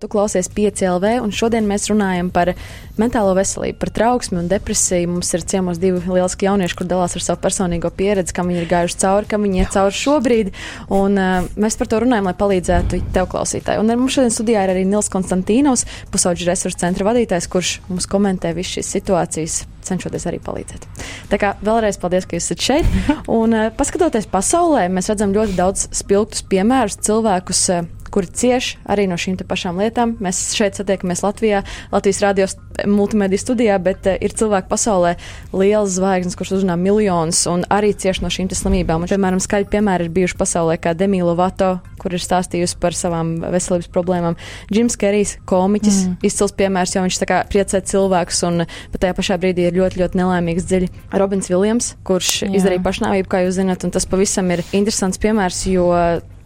[0.00, 2.54] Tu klausies 5LV, un šodien mēs runājam par
[2.96, 5.10] mentālo veselību, par trauksmi un depresiju.
[5.12, 8.70] Mums ir ciemos divi lieliski jaunieši, kur dalās ar savu personīgo pieredzi, kam viņi ir
[8.70, 10.52] gājuši cauri, kam viņi iet cauri šobrīd.
[10.96, 13.82] Un, uh, mēs par to runājam, lai palīdzētu tev klausītāji.
[13.84, 15.84] Un ar mums šodien studijā ir arī Nils Konstantīnovs,
[16.16, 20.88] pusauģu resursu centra vadītājs, kurš mums komentē visu šīs situācijas, cenšoties arī palīdzēt.
[21.28, 23.00] Tā kā vēlreiz paldies, ka esat šeit.
[23.40, 27.66] Un, uh, paskatoties pasaulē, mēs redzam ļoti daudz spilgtus piemērus cilvēkus.
[27.76, 30.16] Uh, kuri cieš arī no šīm te pašām lietām.
[30.22, 32.48] Mēs šeit satiekamies Latvijā, Latvijas radio
[32.86, 35.14] multimediju studijā, bet uh, ir cilvēki pasaulē
[35.52, 39.04] liels zvaigznes, kurš uzrunā miljonus un arī cieš no šīm te slimībām.
[39.04, 43.36] Un, piemēram, skaļi piemēri ir bijuši pasaulē, kā Demi Lovato, kur ir stāstījusi par savām
[43.52, 44.38] veselības problēmām.
[44.72, 46.18] Džims Kerijs, komiķis, mm.
[46.26, 50.00] izcils piemērs, jo viņš tā kā priecē cilvēkus un pat tajā pašā brīdī ir ļoti,
[50.00, 50.90] ļoti nelēmīgs dziļi.
[51.20, 52.52] Robins Viljams, kurš Jā.
[52.60, 55.90] Izdarīja pašnāvību, kā jūs zinat, un tas pavisam ir interesants piemērs, jo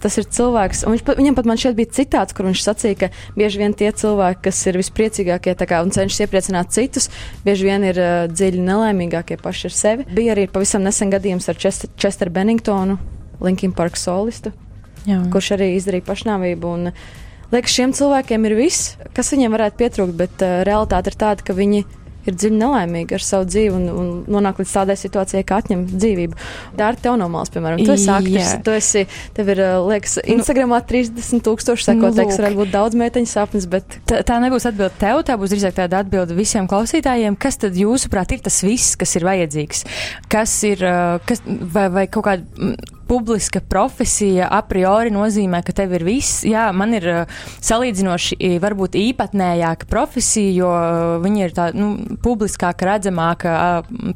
[0.04, 3.08] tas ir cilvēks, un viņš, viņam pat man šeit bija citāts, kur viņš sacīja, ka
[3.38, 7.08] bieži vien tie cilvēki, kas ir vispriecīgākie kā, un cenšas iepriecināt citus,
[7.46, 10.08] bieži vien ir uh, dziļi nelaimīgākie paši ar sevi.
[10.14, 12.98] Bija arī pavisam nesen gadījums ar Chester, Chester Benningtonu,
[13.44, 14.52] Linkin Park solistu,
[15.08, 15.22] Jā.
[15.32, 16.78] kurš arī izdarīja pašnāvību.
[16.78, 16.96] Un,
[17.52, 21.54] Liekas, šiem cilvēkiem ir viss, kas viņiem varētu pietrūkt, bet uh, realitāte ir tāda, ka
[21.54, 25.84] viņi ir dziļi nelaimīgi ar savu dzīvi un, un nonāk līdz tādai situācijai, ka atņem
[25.92, 26.38] dzīvību.
[26.78, 29.04] Dārta tev no malas, piemēram, tu esi aktris, tu esi,
[29.36, 33.98] tev ir, liekas, nu, Instagramā 30 tūkstoši sekotājs, nu, varētu būt daudz meiteņu sapnis, bet.
[34.08, 37.38] Tā, tā nebūs atbilde tev, tā būs drīzāk tāda atbilde visiem klausītājiem.
[37.40, 39.84] Kas tad jūsuprāt ir tas viss, kas ir vajadzīgs?
[40.32, 40.84] Kas ir,
[41.28, 42.74] kas, vai, vai kaut kāda
[43.08, 46.42] publiska profesija a priori nozīmē, ka tev ir viss.
[46.46, 51.92] Jā, man ir uh, salīdzinoši varbūt īpatnējāka profesija, jo uh, viņa ir tā nu,
[52.24, 53.54] publiskāka, redzamāka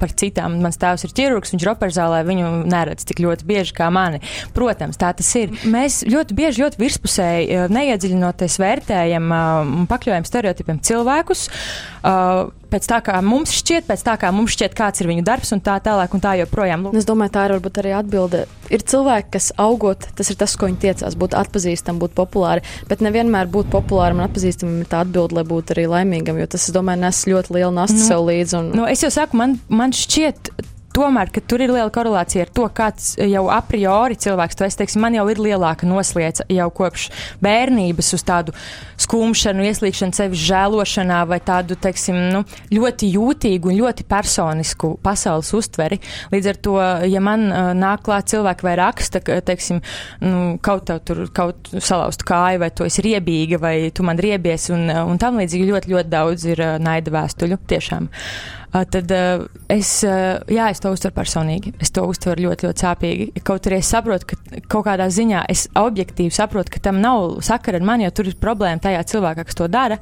[0.00, 0.58] par citām.
[0.64, 4.22] Mans tēvs ir ķirurgs, viņš ir operzālē, viņu neredz tik ļoti bieži kā mani.
[4.56, 5.54] Protams, tā tas ir.
[5.68, 11.48] Mēs ļoti bieži, ļoti virspusēji neiedziļinoties vērtējam un pakļaujam stereotipiem cilvēkus.
[12.02, 15.52] Uh, pēc tā, kā mums šķiet, pēc tā, kā mums šķiet, kāds ir viņu darbs
[15.56, 16.88] un tā tālāk un tā joprojām.
[16.98, 18.44] Es domāju, tā ir varbūt arī atbilde.
[18.72, 23.04] Ir cilvēki, kas augot, tas ir tas, ko viņi tiecās, būt atpazīstamam, būt populāri, bet
[23.04, 26.76] nevienmēr būt populāram un atpazīstamam ir tā atbilde, lai būtu arī laimīgam, jo tas, es
[26.76, 28.58] domāju, nes ļoti lielu nastu nu, sev līdzi.
[28.60, 28.74] Un...
[28.82, 30.52] Nu, es jau saku, man, man šķiet
[30.98, 34.78] tomēr, ka tur ir liela korelācija ar to, kāds jau a priori cilvēks to es
[34.78, 37.08] teiksim, man jau ir lielāka noslēdza jau kopš
[37.44, 38.54] bērnības uz tādu
[39.00, 42.42] skumšanu, ieslīgšanu sevis žēlošanā vai tādu, teiksim, nu,
[42.74, 46.00] ļoti jūtīgu un ļoti personisku pasaules uztveri.
[46.34, 46.76] Līdz ar to,
[47.08, 49.82] ja man uh, nāk klāt cilvēki vai raksta, ka, teiksim,
[50.24, 54.68] nu, kaut tev tur kaut salauzt kāju vai tu esi riebīga vai tu man riebies
[54.74, 58.10] un, un tam līdzīgi ļoti, ļoti daudz ir uh, naida vēstuļu tiešām.
[58.68, 59.12] Uh, tad
[59.72, 61.72] es, jā, es to uztveru personīgi.
[61.80, 63.28] Es to uztveru ļoti, ļoti sāpīgi.
[63.46, 67.80] Kaut arī es saprotu, ka kaut kādā ziņā es objektīvi saprotu, ka tam nav sakara
[67.80, 69.98] ar mani, jo tur ir problēma tajā cilvēkā, kas to dara.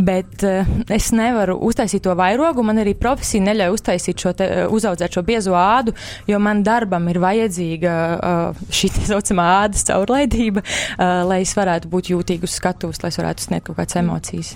[0.00, 2.64] Bet uh, es nevaru uztaisīt to vairogu.
[2.64, 5.92] Man arī profesija neļauj uztaisīt šo, te, uzaudzēt šo biezo ādu,
[6.30, 11.92] jo man darbam ir vajadzīga uh, šī tā saucamā ādas caurlaidība, uh, lai es varētu
[11.92, 14.54] būt jūtīgs uz skatuves, lai es varētu sniegt kaut kādas emocijas.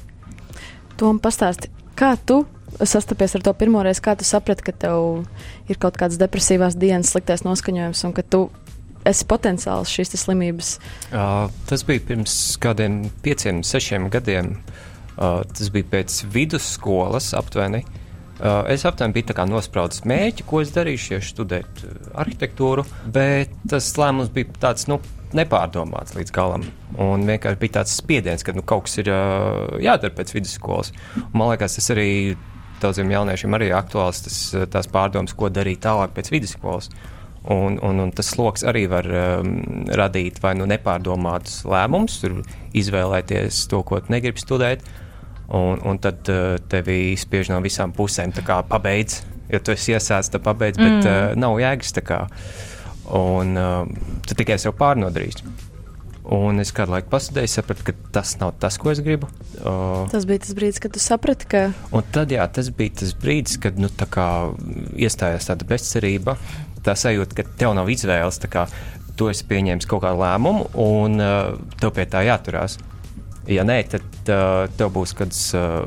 [0.96, 2.44] Tom, pastāsti, kā tu
[2.82, 5.24] sastapies ar to pirmo reizi, kā tu saprati, ka tev
[5.70, 8.44] ir kaut kādas depresīvās dienas, sliktais noskaņojums un ka tu
[9.08, 10.76] esi potenciāls šīs slimības?
[11.12, 14.56] Uh, tas bija pirms kādiem pieciem, sešiem gadiem.
[15.14, 17.84] Uh, tas bija pēc vidusskolas aptuveni.
[18.34, 21.84] Uh, es aptuveni biju nospraudis mērķi, ko es darīšu, ja studēt
[22.18, 22.82] arhitektūru,
[23.14, 24.98] bet tas lēmums bija tāds, nu,
[25.34, 26.66] nepārdomāts līdz galam.
[26.98, 30.90] Un vienkārši bija tāds spiediens, ka nu, kaut kas ir uh, jādara pēc vidusskolas.
[31.20, 32.08] Un, man liekas, tas arī
[32.82, 34.38] daudziem jauniešiem arī aktuāls tas,
[34.72, 36.90] tās pārdomas, ko darīt tālāk pēc vidusskolas.
[37.44, 39.58] Un, un, un tas sloks arī var um,
[39.92, 42.22] radīt vai nu nepārdomātus lēmumus,
[42.72, 44.86] izvēlēties to, ko negribi studēt,
[45.52, 49.20] un, un tad uh, tevi spiež no visām pusēm, kā pabeidz.
[49.52, 51.04] Ja tu esi iesācis, tad pabeidz, bet mm.
[51.04, 51.92] uh, nav jēgas.
[53.12, 53.84] Un uh,
[54.24, 55.73] tu tikai sev pārnodarīsi.
[56.24, 59.28] Un es kādu laiku pasēdēju, sapratu, ka tas nav tas, ko es gribu.
[59.60, 61.64] Uh, tas bija tas brīdis, kad tu saprati, ka.
[61.92, 64.26] Un tad, jā, tas bija tas brīdis, kad nu, tā kā,
[64.96, 66.38] iestājās tāda bezcerība,
[66.86, 68.40] tā sajūta, ka tev nav izvēles.
[68.48, 68.64] Kā,
[69.20, 72.78] tu esi pieņēmis kaut kādu lēmumu, un uh, tev pie tā jāturās.
[73.50, 75.84] Ja nē, tad uh, tev būs kāds uh,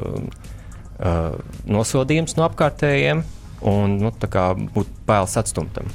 [1.02, 1.34] uh,
[1.66, 3.26] nosodījums no apkārtējiem,
[3.74, 5.90] un nu, būt bailes atstumtam.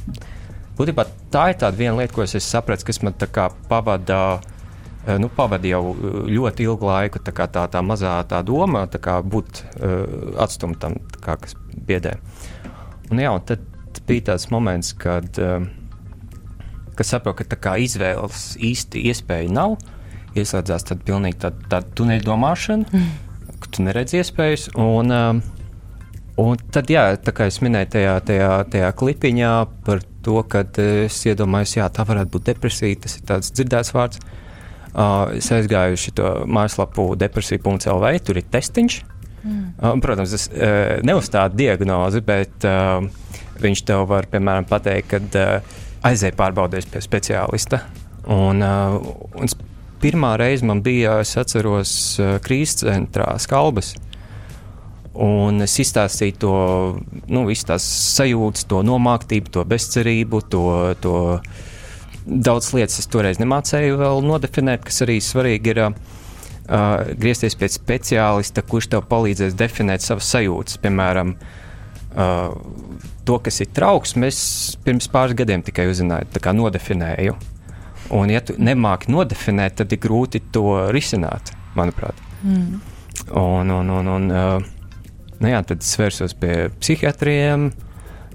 [0.79, 3.15] Būtībā tā ir tāda viena lieta, ko es sapratu, kas man
[3.69, 4.41] pavada.
[5.03, 9.01] Eh, nu, pavadīja jau eh, ļoti ilgu laiku tā, tā, tā mazā tā doma, tā
[9.03, 11.57] kā būt uh, atstumtam, kā, kas
[11.89, 12.13] biedē.
[13.11, 13.65] Un, jā, un tad
[14.07, 15.67] bija tāds moments, kad, uh,
[16.95, 19.75] kad saprotu, ka kā, izvēles īsti iespēja nav.
[20.39, 23.59] Ieslēdzās tāda pilnīgi tāda, tāda tuneļa domāšana, mm.
[23.59, 24.71] ka tu neredz iespējas.
[24.79, 25.59] Un, uh,
[26.41, 29.51] Un tad, jā, tā kā es minēju tajā, tajā, tajā klipiņā
[29.85, 34.23] par to, ka es iedomājos, jā, tā varētu būt depresija, tas ir tāds dzirdēts vārds.
[34.93, 38.99] Uh, es aizgāju uz šo mājaslapu depresija.lv, tur ir testiņš.
[39.43, 39.63] Mm.
[39.79, 43.01] Uh, protams, es uh, neuzstādu diagnozi, bet uh,
[43.63, 45.75] viņš tev var, piemēram, pateikt, ka uh,
[46.09, 47.83] aizēj pārbaudījis pie speciālista.
[48.31, 49.01] Un, uh,
[49.41, 49.51] un
[50.03, 53.95] pirmā reize man bija, es atceros, uh, krīzes centrā Skalbas.
[53.97, 54.12] Uh,
[55.13, 56.53] Un es izstāstīju to,
[57.29, 60.65] nu, visas tās sajūtas, to nomāktību, to bezcerību, to,
[61.05, 61.17] to
[62.25, 65.85] daudz lietas es toreiz nemācēju vēl nodefinēt, kas arī svarīgi ir.
[66.63, 70.79] Uh, griezties pie speciālista, kurš tev palīdzēs definēt savas sajūtas.
[70.81, 72.55] Piemēram, uh,
[73.27, 77.35] to, kas ir trauksme, es pirms pāris gadiem tikai uzzināju, tā kā nodefinēju.
[78.15, 82.19] Un, ja tu nemāki nodefinēt, tad ir grūti to risināt, manuprāt.
[82.47, 82.79] Mm.
[83.43, 84.71] Un, un, un, un, uh,
[85.43, 87.73] Nu, jā, tad es vērsos pie psihiatriem.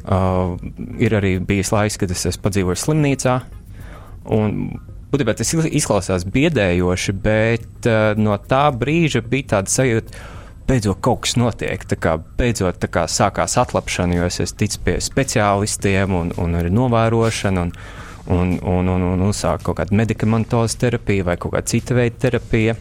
[0.08, 0.58] Uh,
[1.04, 3.36] ir arī bijis laiks, kad es esmu padzīvojis slimnīcā.
[4.36, 4.58] Un,
[5.12, 10.20] būtībā tas izklausās biedējoši, bet uh, no tā brīža bija tāda sajūta,
[10.68, 11.88] beidzot kaut kas notiek.
[11.88, 16.60] Tā kā beidzot tā kā sākās atlapšana, jo es esmu ticis pie speciālistiem un, un
[16.60, 17.68] arī novērošana.
[17.68, 17.76] Un,
[18.28, 22.76] un, un, un, un uzsākt kaut kādu medikamentozu terapiju vai kādu citu veidu terapiju.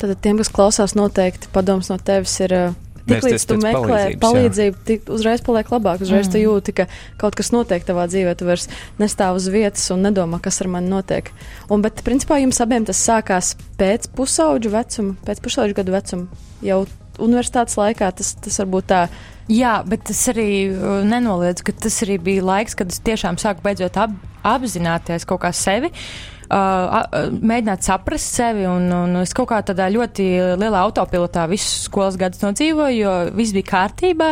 [0.00, 2.56] Tad tiem, kas klausās, noteikti padoms no tevis ir.
[2.56, 6.04] Uh, Tik līdz tu meklē palīdzību, tik uzreiz paliek labāk.
[6.04, 6.32] Uzreiz mm.
[6.34, 6.86] tu jūti, ka
[7.20, 8.68] kaut kas notiek tavā dzīvē, tu vairs
[9.00, 11.32] nestāv uz vietas un nedomā, kas ar mani notiek.
[11.72, 16.42] Un, bet, principā, jums abiem tas sākās pēc pusauģu vecuma, pēc pusauģu gadu vecuma.
[16.64, 16.82] Jau
[17.20, 19.04] universitātes laikā tas, tas varbūt tā.
[19.50, 23.64] Jā, bet tas arī uh, nenoliedz, ka tas arī bija laiks, kad es tiešām sāku
[23.64, 24.14] beidzot ap,
[24.46, 25.90] apzināties kaut kā sevi.
[25.90, 28.66] Uh, uh, mēģināt saprast sevi.
[28.68, 30.26] Un, un es kaut kā tādā ļoti
[30.60, 34.30] lielā autopilotā visus skolas gadus nodzīvoju, jo viss bija kārtībā,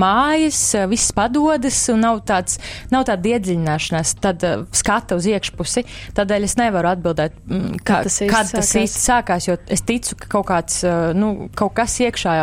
[0.00, 2.58] mājas, viss padodas un nav, tāds,
[2.92, 5.84] nav tāda iedziļināšanās, tad uh, skata uz iekšpusi.
[6.18, 10.30] Tādēļ es nevaru atbildēt, mm, kā, tas kad tas īsti sākās, jo es ticu, ka
[10.36, 12.36] kaut, kāds, uh, nu, kaut kas iekšā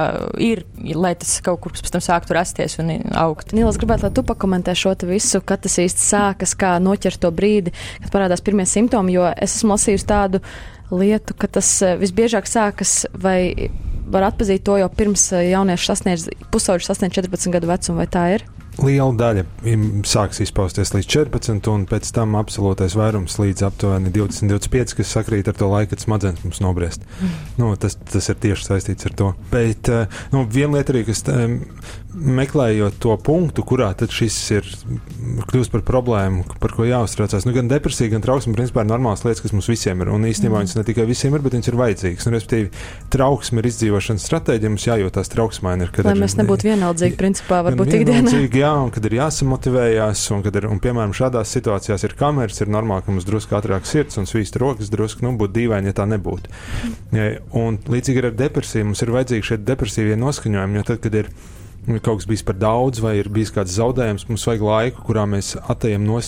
[0.43, 0.63] ir,
[0.95, 3.53] lai tas kaut kur pēc tam sāktu rasties un augt.
[3.57, 7.73] Nīlas, gribētu, lai tu pakomentē šo visu, kad tas īsti sākas, kā noķert to brīdi,
[8.01, 10.41] kad parādās pirmie simptomi jo es esmu lasījusi tādu
[10.91, 13.69] lietu, ka tas eh, visbiežāk sākas vai
[14.07, 18.29] var atpazīt to jau pirms eh, jaunieši sasniedz pusauģi sasniedz 14 gadu vecumu, vai tā
[18.37, 18.47] ir?
[18.77, 19.43] Liela daļa
[20.05, 25.49] sāks izpausties līdz 14, un pēc tam absolūtais vairums līdz aptuveni 20, 25, kas sakrīt
[25.49, 27.07] ar to laiku, kad smadzenes mums nobriest.
[27.17, 27.31] Mm.
[27.57, 29.31] Nu, tas, tas ir tieši saistīts ar to.
[29.49, 31.25] Bet eh, nu, viena lieta arī, kas
[32.17, 34.67] meklējot to punktu, kurā šis ir
[35.47, 37.45] kļūst par problēmu, par ko jāuztraucās.
[37.47, 40.11] Nu, gan depresija, gan trauksme, principā, ir normālas lietas, kas mums visiem ir.
[40.13, 40.65] Un īstenībā mm.
[40.65, 42.27] viņas ne tikai visiem ir, bet viņas ir vajadzīgas.
[42.27, 45.89] Un, respektīvi, trauksme ir izdzīvošanas stratēģija, mums jājūtās trauksmaini.
[46.07, 48.33] Lai ir, mēs nebūtu vienaldzīgi, principā, varbūt ikdienā.
[48.57, 53.05] Jā, un kad ir jāsamotivējās, un, ir, un piemēram, šādās situācijās ir kameras, ir normāli,
[53.05, 56.53] ka mums drusku ātrāk sirds un svīst rokas, drusku, nu, būtu dīvaini, ja tā nebūtu.
[57.13, 57.51] Mm.
[57.57, 61.56] Un līdzīgi ar depresiju mums ir vajadzīgi šie depresīvie noskaņojumi, jo tad, kad ir ielikumi,
[61.87, 65.53] kaut kas bijis par daudz, vai ir bijis kāds zaudējums, mums vajag laiku, kurā mēs
[65.71, 66.19] atejam no,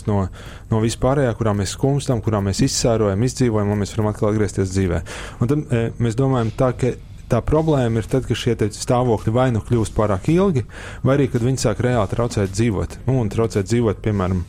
[0.71, 5.03] no vispārējā, kurā mēs skumstam, kurā mēs izsērojam, izdzīvojam, un mēs varam atkal atgriezties dzīvē.
[5.43, 6.93] Un tad e, mēs domājam tā, ka
[7.29, 10.63] tā problēma ir tad, kad šie stāvokļi vai nu kļūst pārāk ilgi,
[11.03, 13.01] vai arī kad viņi sāk reāli traucēt dzīvot.
[13.09, 14.45] Nu, un traucēt dzīvot, piemēram,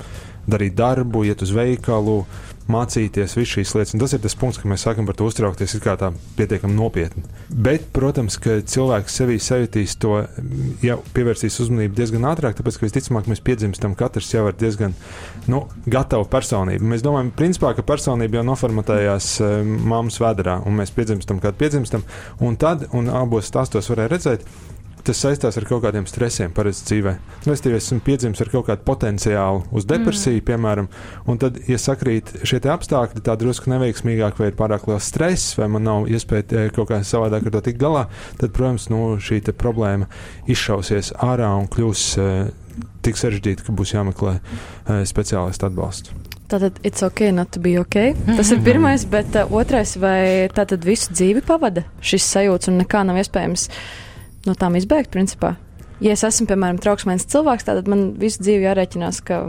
[0.50, 2.22] darīt darbu, iet uz veikalu,
[2.70, 3.94] mācīties, visas šīs lietas.
[3.96, 7.24] Un tas ir tas punkts, ka mēs sākam par to uztraukties kā tā pietiekami nopietni.
[7.50, 10.22] Bet, protams, ka cilvēks sevī sajutīs to,
[10.84, 14.96] ja pievērsīs uzmanību diezgan ātrāk, tāpēc, ka visticamāk mēs piedzimstam katrs jau ar diezgan
[15.50, 16.90] nu, gatavu personību.
[16.94, 22.06] Mēs domājam, principā, ka personība jau noformatējās um, māmas vēdā, un mēs piedzimstam, kad piedzimstam.
[22.40, 24.46] Un tad, un abos stāstos varēja redzēt,
[25.06, 27.14] tas saistās ar kaut kādiem stresiem parasti dzīvē.
[27.46, 30.46] Respektīvi, esmu piedzimis ar kaut kādu potenciālu uz depresiju, mm.
[30.48, 30.90] piemēram,
[31.30, 35.70] un tad, ja sakrīt šie apstākļi tā drusku neveiksmīgāk, vai ir pārāk liels stress, vai
[35.72, 38.06] man nav iespēja eh, kaut kā savādāk ar to tikt galā,
[38.40, 40.08] tad, protams, nu, šī problēma
[40.50, 42.50] izšausies ārā un kļūs uh,
[43.04, 46.14] tik sarežģīta, ka būs jāmeklē uh, speciālistu atbalsts.
[46.50, 48.12] Tātad, it's ok, not to be ok.
[48.26, 53.04] Tas ir pirmais, bet uh, otrais, vai tātad visu dzīvi pavada šis sajūts un nekā
[53.06, 53.68] nav iespējams
[54.48, 55.54] no tām izbēgt, principā.
[56.00, 59.42] Ja es esmu, piemēram, trauksmīgs cilvēks, tad man visu dzīvi jārēķinās, ka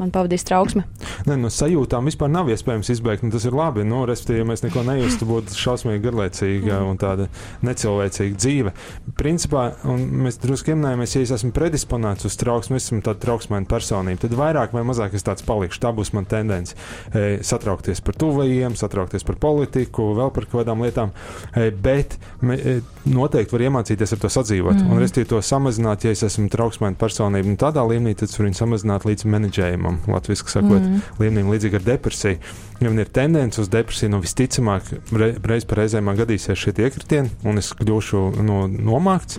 [0.00, 0.84] man pavadīs trauksme.
[1.28, 3.24] Nē, no sajūtām vispār nav iespējams izbeigt.
[3.24, 3.84] Nu, tas ir labi.
[3.86, 6.88] Nu, Respektīvi, ja mēs neko nejustu, būtu šausmīgi garlaicīga mm.
[6.90, 7.28] un tāda
[7.66, 8.74] necilvēcīga dzīve.
[9.18, 14.22] Principā, un mēs drusku ieminējāmies, ja es esmu predisponēts uz trauksmi, esmu tāda trauksmaina personība,
[14.24, 15.82] tad vairāk vai mazāk es tāds palikšu.
[15.84, 16.76] Tā būs man tendence
[17.12, 21.14] e, satraukties par tuvajiem, satraukties par politiku, vēl par kaut kādām lietām.
[21.52, 24.80] E, bet me, e, noteikti var iemācīties ar to sadzīvot.
[24.80, 24.94] Mm.
[24.94, 28.60] Un, respektīvi, to samazināt, ja es esmu trauksmaina personība, nu, tādā līmenī, tad var viņu
[28.62, 31.00] samazināt līdz menedžējumam līmenam, latviešu sakot, mm.
[31.20, 32.38] līmenim līdzīgi ar depresiju.
[32.80, 36.72] Ja man ir tendence uz depresiju, nu visticamāk, re, reiz par reizēm man gadīsies šie
[36.72, 39.36] iekritieni, un es kļūšu no, nomākts.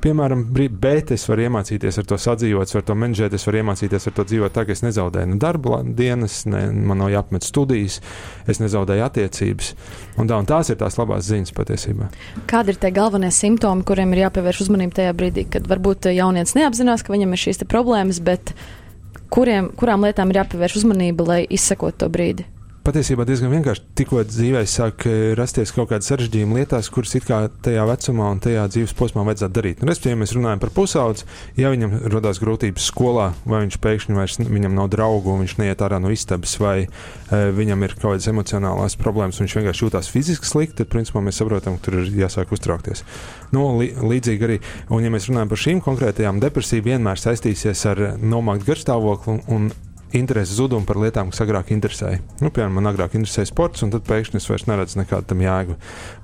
[0.00, 4.14] Piemēram, bet es varu iemācīties ar to sadzīvot, ar to menedžēt, es varu iemācīties ar
[4.16, 7.98] to dzīvot tā, ka es nezaudēju ne darba dienas, ne, man nav jāapmet studijas,
[8.48, 9.74] es nezaudēju attiecības.
[10.16, 12.08] Un, tā, un tās ir tās labās ziņas patiesībā.
[12.48, 17.04] Kādi ir tie galvenie simptomi, kuriem ir jāpievērš uzmanība tajā brīdī, kad varbūt jaunietis neapzinās,
[17.04, 18.54] ka viņam ir šīs problēmas, bet
[19.34, 22.46] kuriem, kurām lietām ir jāpievērš uzmanība, lai izsekot to brīdi?
[22.88, 23.84] Patiesībā diezgan vienkārši.
[23.98, 28.40] Tikko dzīvē sāk eh, rasties kaut kāda sarežģījuma lietās, kuras it kā tajā vecumā un
[28.44, 29.82] tajā dzīves posmā vajadzētu darīt.
[29.82, 31.26] Nu, Respektīvi, ja mēs runājam par pusaudzi,
[31.60, 35.98] ja viņam radās grūtības skolā, vai viņš pēkšņi vairs viņam nav draugu, viņš neiet ārā
[36.00, 36.88] no istabas, vai e,
[37.58, 41.76] viņam ir kaut kādas emocionālās problēmas, viņš vienkārši jūtas fiziski slikti, tad, principā, mēs saprotam,
[41.76, 43.04] ka tur ir jāsāk uztraukties.
[43.52, 44.60] Nu, li, līdzīgi arī,
[44.94, 49.70] un ja mēs runājam par šīm konkrētajām, depresija vienmēr saistīsies ar nomāktu garstāvokli un
[50.16, 52.20] interesi zudumu par lietām, kas agrāk interesēja.
[52.40, 55.76] Nu, piemēram, man agrāk interesēja sports, un tad pēkšņi es vairs neredzu nekādu tam jēgu.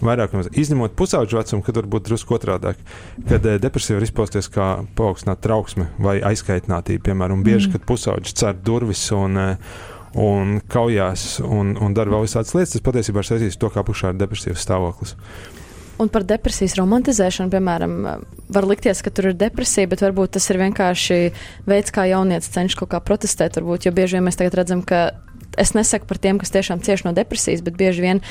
[0.04, 2.80] Vairāk izņemot pusauģu vecumu, kad varbūt drusku otrādāk,
[3.28, 4.68] kad e, depresija var izpausties kā
[4.98, 7.04] paaugstināta trauksme vai aizkaitinātība.
[7.10, 7.74] Piemēram, bieži, mm.
[7.76, 9.50] kad pusauģis cer durvis un, e,
[10.20, 13.84] un kaujās un, un dara vēl visādas lietas, tas patiesībā ir saistīts ar to, kā
[13.86, 15.16] pušā ir depresīvs stāvoklis.
[16.02, 17.92] Un par depresijas romantizēšanu, piemēram,
[18.50, 21.18] var likties, ka tur ir depresija, bet varbūt tas ir vienkārši
[21.70, 23.60] veids, kā jaunietis cenšas kaut kā protestēt.
[23.60, 25.06] Varbūt, jo bieži vien mēs tagad redzam, ka
[25.60, 28.22] es nesaku par tiem, kas tiešām cieš no depresijas, bet bieži vien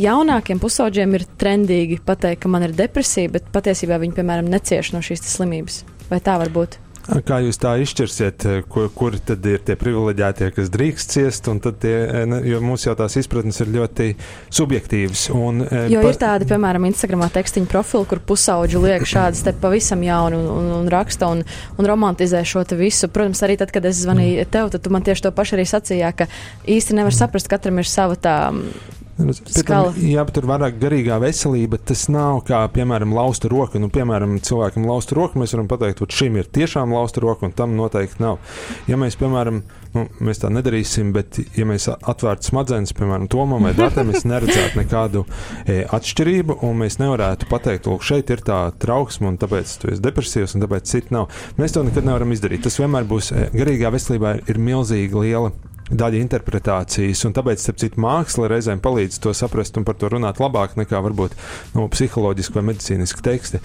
[0.00, 5.04] jaunākiem pusauģiem ir trendīgi pateikt, ka man ir depresija, bet patiesībā viņi, piemēram, necieš no
[5.04, 5.82] šīs slimības.
[6.08, 6.80] Vai tā var būt?
[7.02, 11.58] Kā jūs tā izšķirsiet, eh, kur, kur tad ir tie privileģētie, kas drīkst ciest, un
[11.62, 14.06] tad tie, eh, jo mums jau tās izpratnes ir ļoti
[14.54, 15.24] subjektīvas.
[15.34, 16.12] Un, eh, jo pa...
[16.12, 20.70] ir tādi, piemēram, Instagramā tekstiņu profili, kur pusauģi liek šādas te pavisam jaunu un, un,
[20.78, 21.42] un raksta un,
[21.76, 23.10] un romantizē šo te visu.
[23.10, 26.14] Protams, arī tad, kad es zvanīju tev, tad tu man tieši to pašu arī sacījā,
[26.14, 26.30] ka
[26.70, 28.36] īsti nevar saprast, katram ir sava tā
[29.20, 31.76] jā, tur vairāk garīgā veselība.
[31.84, 33.80] Tas nav kā, piemēram, lausta roka.
[33.82, 37.52] Nu, piemēram, cilvēkam lausta roka, mēs varam pateikt, ka šim ir tiešām lausta roka, un
[37.56, 38.40] tam noteikti nav.
[38.88, 39.60] Ja mēs, piemēram,
[39.92, 44.80] nu, mēs tā nedarīsim, bet ja mēs atvērtu smadzenes, piemēram, Tomam vai Datam, mēs neredzētu
[44.80, 45.26] nekādu
[45.66, 50.04] e, atšķirību, un mēs nevarētu pateikt, lūk, šeit ir tā trauksme, un tāpēc tu esi
[50.04, 51.28] depresīvs, un tāpēc citi nav.
[51.60, 52.64] Mēs to nekad nevaram izdarīt.
[52.64, 55.52] Tas vienmēr būs e, garīgā veselībā ir, ir milzīgi liela
[55.98, 60.40] daļa interpretācijas, un tāpēc, starp citu, māksla reizēm palīdz to saprast un par to runāt
[60.42, 61.36] labāk nekā varbūt
[61.76, 63.62] no psiholoģiski vai medicīniski teksti.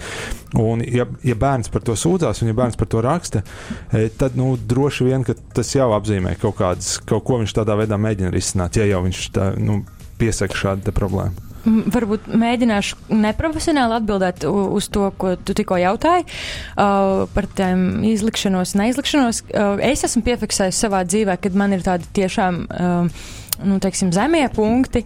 [0.60, 3.44] Un, ja, ja bērns par to sūdzās, un ja bērns par to raksta,
[3.92, 8.00] e, tad nu, droši vien tas jau apzīmē kaut, kādas, kaut ko viņš tādā veidā
[8.00, 9.82] mēģina risināt, ja jau viņš tā, nu,
[10.18, 11.47] piesaka šādu problēmu.
[11.66, 19.42] Varbūt mēģināšu neprofesionāli atbildēt uz to, ko tu tikko jautāji uh, par tiem izlikšanos, neizlikšanos.
[19.48, 23.26] Uh, es esmu piefiksējis savā dzīvē, kad man ir tādi tiešām, uh,
[23.64, 25.04] nu, teiksim, zemie punkti.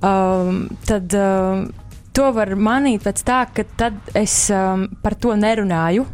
[0.00, 1.64] Uh, tad, uh,
[2.14, 6.04] To var manīt pēc tā, ka tad es um, par to nerunāju.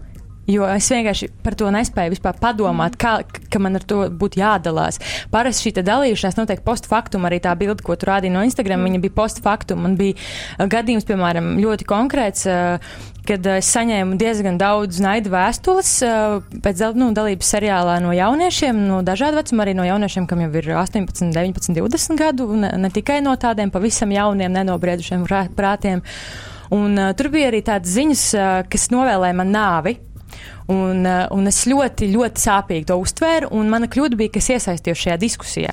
[0.50, 4.98] Jo es vienkārši par to nespēju vispār padomāt, kā, ka man ar to būtu jādalās.
[5.30, 9.16] Parasti šī dalīšanās notiek postfaktum, arī tā bilde, ko tu rādīji no Instagram, viņa bija
[9.20, 9.84] postfaktum.
[9.86, 12.46] Man bija uh, gadījums, piemēram, ļoti konkrēts.
[12.50, 18.80] Uh, kad es saņēmu diezgan daudz naida vēstules uh, pēc nu, dalības seriālā no jauniešiem,
[18.88, 22.90] no dažādu vecumu, arī no jauniešiem, kam jau ir 18, 19, 20 gadu, ne, ne
[22.90, 26.02] tikai no tādiem pavisam jauniem, nenobriedušiem prātiem.
[26.74, 29.98] Un, uh, tur bija arī tādas ziņas, uh, kas novēlēja man nāvi.
[30.70, 34.50] Un, eh, un es ļoti, ļoti sāpīgi to uztvēru, un mana kļūda bija, ka es
[34.54, 35.72] iesaistījos šajā diskusijā.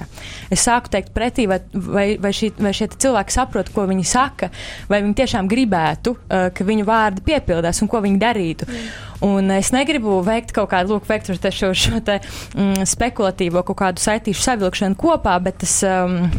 [0.54, 4.50] Es sāku teikt pretī, vai, vai, vai, šī, vai šie cilvēki saprot, ko viņi saka,
[4.90, 8.68] vai viņi tiešām gribētu, uh, ka viņu vārdi piepildās un ko viņi darītu.
[8.68, 8.90] Mm.
[9.28, 12.20] Un es negribu veikt kaut kādu, lūk, veikt šo, šo te,
[12.56, 15.80] mm, spekulatīvo kaut kādu saitīšu savilkšanu kopā, bet es.
[15.86, 16.32] Um,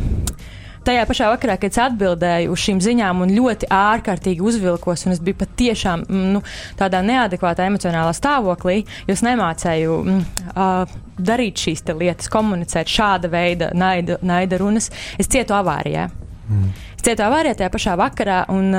[0.86, 5.22] tajā pašā vakarā, kad es atbildēju uz šīm ziņām un ļoti ārkārtīgi uzvilkos, un es
[5.24, 6.42] biju patiešām mm, nu,
[6.78, 14.18] tādā neadekvātā emocionālā stāvoklī, jo es nemācēju uh, darīt šīs lietas, komunicēt šāda veida naida,
[14.22, 14.90] naida runas.
[15.18, 16.08] Es cietu avārijā.
[16.48, 16.70] Mm.
[16.96, 18.72] Es cietu avārijā tajā pašā vakarā, un,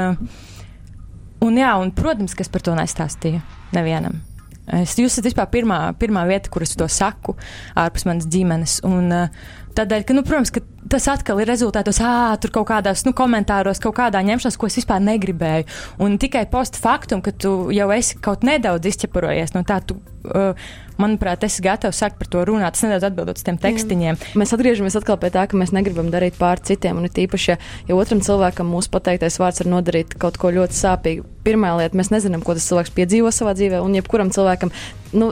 [1.46, 3.44] un, jā, un, protams, ka es par to nestāstīju
[3.76, 4.22] nevienam.
[4.70, 7.34] Es, jūs esat vispār pirmā, pirmā vieta, kur es to saku,
[7.80, 8.80] ārpus manas ģimenes.
[8.86, 13.06] Un, uh, Tādēļ, ka, nu, protams, ka tas atkal ir rezultātos, ah, tur kaut kādās
[13.08, 15.68] nu, komentāros, kaut kādā ņemšanās, ko es vispār negribēju.
[16.04, 20.70] Un tikai post faktum, ka tu jau esi kaut nedaudz izķeparojies no tā, tu, uh,
[21.00, 22.76] manuprāt, esi gatavs sākt par to runāt.
[22.76, 24.20] Es nedaudz atbildot uz tiem tekstiņiem.
[24.20, 24.38] Jā.
[24.42, 27.00] Mēs atgriežamies atkal pie tā, ka mēs negribam darīt pār citiem.
[27.00, 30.76] Un it īpaši, ja, ja otram cilvēkam mūsu pateiktais vārds var nodarīt kaut ko ļoti
[30.76, 33.80] sāpīgu, pirmā lieta, mēs nezinām, ko tas cilvēks piedzīvo savā dzīvē.
[33.86, 34.74] Un jebkuram cilvēkam,
[35.16, 35.32] nu,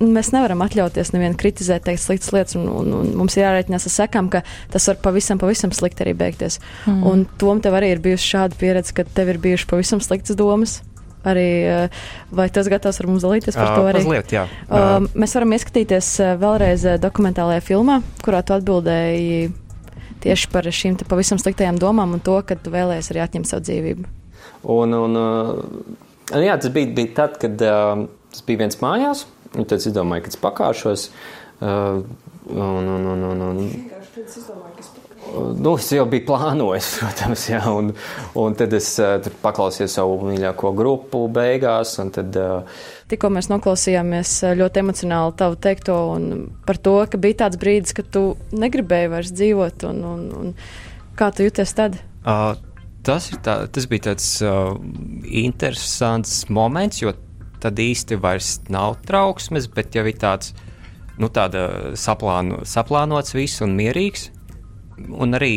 [0.00, 3.94] mēs nevaram atļauties nevienu kritizēt, teikt sliktas lietas, un, un, un mums ir jārēķinās ar
[3.96, 6.58] sekām, ka tas var pavisam, pavisam slikti arī beigties.
[6.86, 7.02] Mm.
[7.08, 10.80] Un tom tev arī ir bijusi šāda pieredze, ka tev ir bijušas pavisam sliktas domas.
[11.22, 12.00] Arī, eh,
[12.34, 14.00] vai tas gatavs ar mums dalīties par to arī?
[14.02, 14.48] Mazliet, jā.
[14.66, 19.52] Uh, mēs varam ieskatīties eh, vēlreiz dokumentālajā filmā, kurā tu atbildēji
[20.22, 24.10] tieši par šīm pavisam sliktajām domām un to, ka tu vēlējies arī atņemt savu dzīvību.
[24.74, 29.24] Un, un, uh, jā, tas bija, bija tad, kad uh, tas bija viens mājās,
[29.56, 31.08] tad es domāju, ka es pakāšos.
[31.62, 32.02] Uh,
[32.50, 33.66] un, un, un, un, un,
[35.32, 37.92] Nu, es jau biju plānojis, protams, jā, un,
[38.38, 41.94] un tad es uh, paklausījos savu mīļāko grupu beigās.
[42.12, 45.96] Tad, uh, Tikko mēs noklausījāmies uh, ļoti emocionāli tavu teikto
[46.66, 49.86] par to, ka bija tāds brīdis, kad tu negribēji vairs dzīvot.
[49.88, 51.96] Un, un, un kā tu jūties tad?
[52.26, 52.52] Uh,
[53.06, 54.74] tas, tā, tas bija tāds uh,
[55.24, 57.14] interesants moments, jo
[57.62, 60.52] tad īsti vairs nav trauksmes, bet jau ir tāds
[61.20, 61.30] nu,
[61.98, 64.30] saplāno, saplānots viss un mierīgs.
[65.12, 65.54] Un arī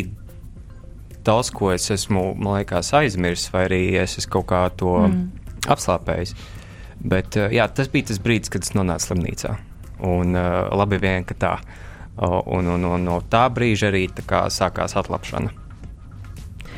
[1.25, 5.25] daudz ko es esmu, liekas, aizmirsis, vai arī es esmu kaut kā to mm.
[5.73, 6.35] apslāpējis.
[7.05, 9.55] Bet jā, tas bija tas brīdis, kad es nonācu slimnīcā.
[10.05, 11.57] Un uh, labi vien, ka tā.
[12.15, 15.51] Un, un, un no tā brīža arī tā kā, sākās atlapšana.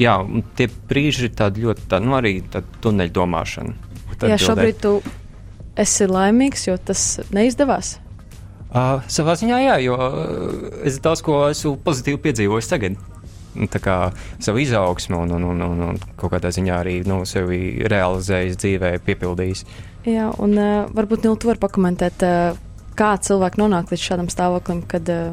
[0.02, 0.16] Jā,
[0.58, 2.82] tie brīži ir tādi ļoti, tā, nu, arī tāda
[4.18, 4.34] tuneļdomāšana.
[4.34, 4.93] Jā, šobrīd tu
[5.78, 7.05] esi laimīgs, jo tas
[7.36, 7.97] neizdevās.
[8.68, 9.95] Uh, savā ziņā, jā, jo
[10.86, 12.97] es daudz ko esmu pozitīvi piedzīvojis tagad.
[13.57, 13.95] Tā kā
[14.43, 18.91] savu izaugsmu un, un, un, un, un kaut kādā ziņā arī nu, sevi realizējis dzīvē,
[19.07, 19.63] piepildījis.
[20.05, 22.59] Jā, un uh, varbūt Nils, tu vari pakomentēt, uh,
[22.99, 25.32] kā cilvēki nonāk līdz šādam stāvoklim, kad uh,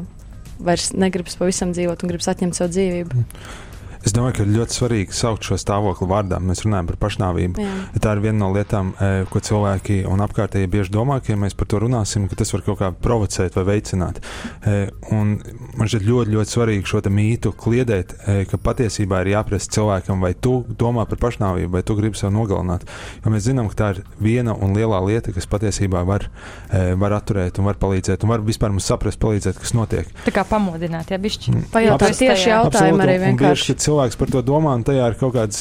[0.63, 3.19] vairs negribas pavisam dzīvot un gribas atņemt savu dzīvību.
[3.19, 3.61] Mm.
[4.05, 6.37] Es domāju, ka ļoti svarīgi saukt šo stāvokli vārdā.
[6.37, 7.63] Mēs runājam par pašnāvību.
[7.63, 8.01] Jā.
[8.03, 11.57] Tā ir viena no lietām, e, ko cilvēki un apkārtēji bieži domā, ka, ja mēs
[11.57, 14.21] par to runāsim, ka tas var kaut kā provocēt vai veicināt.
[14.61, 14.75] E,
[15.15, 15.39] un
[15.79, 20.35] man šķiet ļoti, ļoti svarīgi šo mītu kliedēt, e, ka patiesībā ir jāprasa cilvēkam, vai
[20.37, 22.85] tu domā par pašnāvību, vai tu gribi sev nogalināt.
[23.25, 26.27] Jo mēs zinām, ka tā ir viena un lielā lieta, kas patiesībā var,
[26.71, 30.09] var atturēt un var palīdzēt, un var vispār mums saprast, palīdzēt, kas notiek.
[30.27, 31.55] Tā kā pamodināt, ja bišķi.
[31.73, 35.59] Pajautāt tieši jautājumu arī vienkārši cilvēks par to domā, un tajā ir kaut kādas,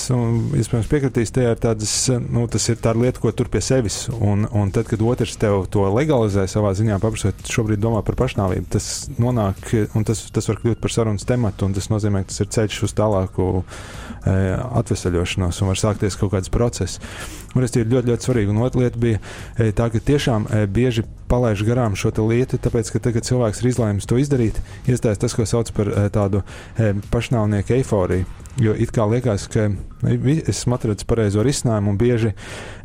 [0.59, 4.09] iespējams, piekritīs, tajā ir tādas, nu, tas ir tā lieta, ko tur pie sevis.
[4.15, 8.67] Un, un tad, kad otrs tev to legalizē savā ziņā, paprasot, šobrīd domā par pašnāvību,
[8.75, 8.89] tas
[9.23, 12.51] nonāk, un tas, tas var kļūt par sarunas tematu, un tas nozīmē, ka tas ir
[12.59, 14.37] ceļš uz tālāku e,
[14.83, 16.99] atvesaļošanos, un var sākties kaut kāds process.
[17.55, 18.51] Un tas ir ļoti, ļoti svarīgi.
[18.51, 22.91] Un otra lieta bija e, tā, ka tiešām e, bieži palaiž garām šo lietu, tāpēc,
[22.91, 24.59] ka tagad cilvēks ir izlēmis to izdarīt,
[24.91, 26.43] iestājas tas, ko sauc par e, tādu
[27.15, 28.24] pašnāvnieku eiforiju.
[28.63, 29.67] Jo it kā liekas, ka
[30.07, 32.35] es esmu atradzis pareizo risinājumu, un bieži,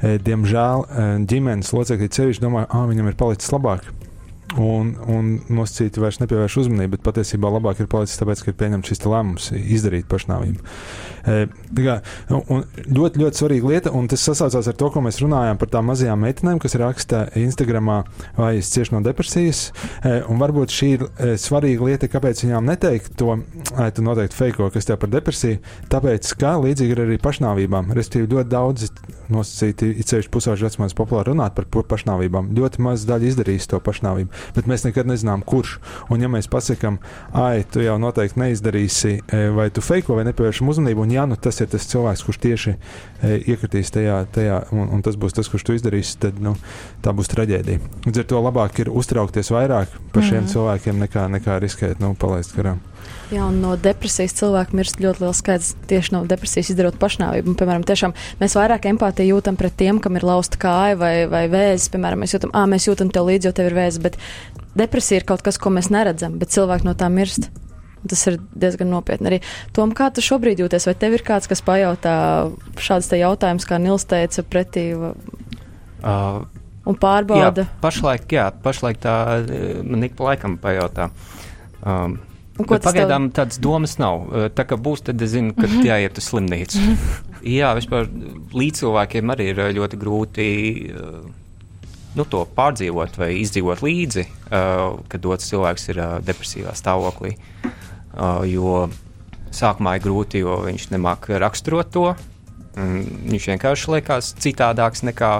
[0.02, 0.86] diemžēl,
[1.30, 3.86] ģimenes locekļi sevišķi domā, ka viņam ir palicis labāk
[4.58, 8.92] un, un nosacīti vairs nepievērš uzmanību, bet patiesībā labāk ir palicis tāpēc, ka ir pieņemts
[8.92, 10.64] šis lēmums izdarīt pašnāvību.
[11.24, 12.00] Kā,
[12.30, 12.42] nu,
[12.90, 16.24] ļoti, ļoti svarīga lieta, un tas sasaucās ar to, ko mēs runājām par tām mazajām
[16.26, 18.02] meitenēm, kas raksta Instagramā,
[18.38, 19.70] vai es cieši no depresijas.
[20.30, 21.06] Un varbūt šī ir
[21.42, 23.38] svarīga lieta, kāpēc viņām neteikt to,
[23.76, 25.62] ai, tu noteikti feiko, kas tev par depresiju,
[25.92, 27.94] tāpēc, ka līdzīgi ir arī pašnāvībām.
[27.98, 28.90] Respektīvi, ļoti daudz
[29.30, 32.54] nosacīti, it sevišķi pusauģi vecumā, populāri runāt par pašnāvībām.
[32.58, 35.78] Ļoti maz daļa izdarīs to pašnāvību bet mēs nekad nezinām, kurš.
[36.12, 37.00] Un, ja mēs pasakām,
[37.32, 39.16] ah, tu jau noteikti neizdarīsi,
[39.56, 42.76] vai tu feiko vai nepievēršam uzmanību, un ja nu, tas ir tas cilvēks, kurš tieši
[42.76, 46.54] e, iekritīs tajā, tajā un, un tas būs tas, kurš to izdarīs, tad nu,
[47.02, 47.82] tā būs traģēdija.
[48.06, 52.14] Līdz ar to labāk ir uztraukties vairāk par šiem mm cilvēkiem, nekā, nekā riskēt, nu,
[52.18, 52.80] palaist garām.
[53.30, 57.52] Jā, un no depresijas cilvēku mirst ļoti liels skaits tieši no depresijas izdarot pašnāvību.
[57.52, 61.46] Un, piemēram, tiešām mēs vairāk empātiju jūtam pret tiem, kam ir lausta kāja vai, vai
[61.52, 61.92] vēzis.
[61.94, 64.18] Piemēram, mēs jūtam, ah, mēs jūtam tev līdzi, jo tev ir vēzis, bet
[64.78, 67.52] depresija ir kaut kas, ko mēs neredzam, bet cilvēki no tā mirst.
[68.08, 69.28] Tas ir diezgan nopietni.
[69.28, 69.40] Arī
[69.76, 70.88] Tom, kā tu šobrīd jūties?
[70.88, 72.14] Vai tev ir kāds, kas pajautā
[72.80, 76.40] šādas te jautājumus, kā Nils teica, pretī uh,
[76.88, 77.68] un pārbauda?
[77.68, 79.14] Jā, pašlaik, jā, pašlaik tā
[79.84, 81.12] man ik pa laikam pajautā.
[81.84, 82.20] Um,
[82.60, 83.36] Pagaidām tev...
[83.38, 84.26] tādas domas nav.
[84.56, 85.86] Tā kā būs, tad es zinu, ka mm -hmm.
[85.88, 86.80] jāiet uz slimnīcu.
[87.60, 88.10] Jā, vispār
[88.52, 90.48] līdz cilvēkiem arī ir ļoti grūti
[92.16, 97.36] nu, to pārdzīvot vai izdzīvot līdzi, kad otrs cilvēks ir depresīvā stāvoklī.
[98.50, 98.90] Jo
[99.56, 102.06] sākumā ir grūti, jo viņš nemāk raksturot to.
[102.80, 105.40] Viņš vienkārši liekas citādāks nekā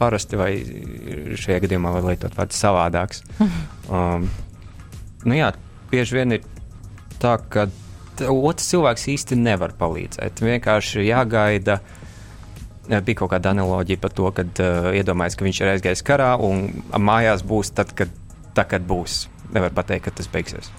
[0.00, 0.52] parasti, vai
[1.36, 3.24] šajā gadījumā var lietot vārdu savādāks.
[3.92, 4.26] um,
[5.28, 5.52] nu jā,
[5.92, 6.46] bieži vien ir
[7.20, 7.68] tā, ka
[8.28, 10.44] otrs cilvēks īsti nevar palīdzēt.
[10.44, 11.80] Vienkārši jāgaida.
[12.90, 16.64] Bija kaut kāda analoģija par to, ka uh, iedomājas, ka viņš ir aizgājis karā un
[16.98, 18.10] mājās būs tad, kad,
[18.56, 19.26] tā, kad būs.
[19.54, 20.72] Nevar pateikt, ka tas beigsies.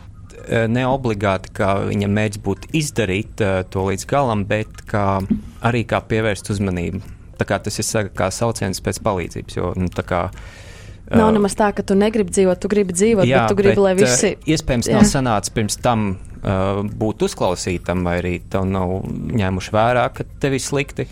[0.72, 5.22] Ne obligāti, ka viņam mēģina būt izdarīt uh, to līdz galam, bet kā,
[5.66, 7.04] arī kā pievērst uzmanību.
[7.40, 9.58] Tā kā tas ir kā sauciens pēc palīdzības.
[9.58, 10.62] Jo, nu, kā, uh,
[11.12, 13.84] Nav nemaz tā, ka tu negribi dzīvot, tu gribi dzīvot, jā, bet tu gribi, bet,
[13.84, 14.32] lai visi.
[14.54, 15.00] Iespējams, jā.
[15.00, 20.56] nav sanācis pirms tam uh, būt uzklausītam, vai arī tev nav ņēmuši vērā, ka tev
[20.56, 21.08] ir slikti.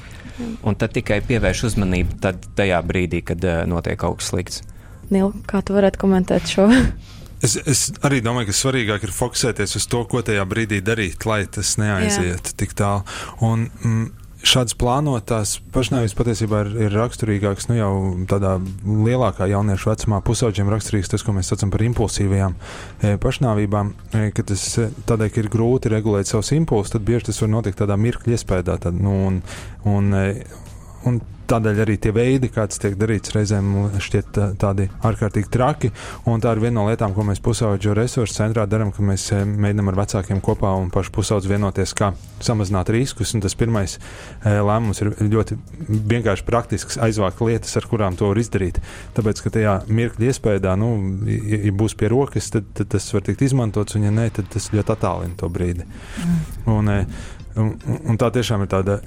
[0.63, 4.61] Un tad tikai pievērš uzmanību tajā brīdī, kad uh, notiek kaut kas slikts.
[5.11, 6.69] Nil, kā tu varētu komentēt šo?
[7.45, 11.45] Es, es arī domāju, ka svarīgāk ir fokusēties uz to, ko tajā brīdī darīt, lai
[11.47, 12.55] tas neaiziet Jā.
[12.59, 13.05] tik tālu.
[13.45, 14.09] Un, mm,
[14.45, 17.91] šādas plānotās pašnāvības patiesībā ir, ir raksturīgākas nu, jau
[18.29, 20.21] tādā lielākā jauniešu vecumā.
[20.25, 23.91] Pusauģiem raksturīgs tas, ko mēs saucam par impulsīvajām e, pašnāvībām.
[24.15, 27.51] E, ka tas e, tādēļ, ka ir grūti regulēt savus impulsus, tad bieži tas var
[27.57, 28.79] notikt tādā mirkļa iespējā.
[28.87, 29.41] Tad, nu, un,
[29.89, 30.47] un, e,
[31.09, 31.19] un
[31.49, 33.71] tādēļ arī tie veidi, kāds tiek darīts, reizēm
[34.01, 35.91] šķiet tā, tādi ārkārtīgi traki.
[36.29, 39.91] Un tā ir viena no lietām, ko mēs pusaudžu resursu centrā darām, ka mēs mēģinām
[39.91, 42.11] ar vecākiem kopā un pašu pusaudžu vienoties, kā
[42.45, 43.33] samazināt riskus.
[43.35, 43.97] Un tas pirmais
[44.45, 45.57] lēmums ir ļoti
[46.13, 48.81] vienkārši praktisks, aizvākt lietas, ar kurām to var izdarīt.
[49.17, 50.91] Tāpēc, ka tajā mirkļa iespējā, nu,
[51.25, 54.69] ja būs pie rokas, tad, tad tas var tikt izmantots, un ja nē, tad tas
[54.73, 55.87] ļoti attālina to brīdi.
[56.19, 56.39] Mm.
[56.75, 56.93] Un,
[57.63, 57.75] un,
[58.13, 58.99] un tā tiešām ir tāda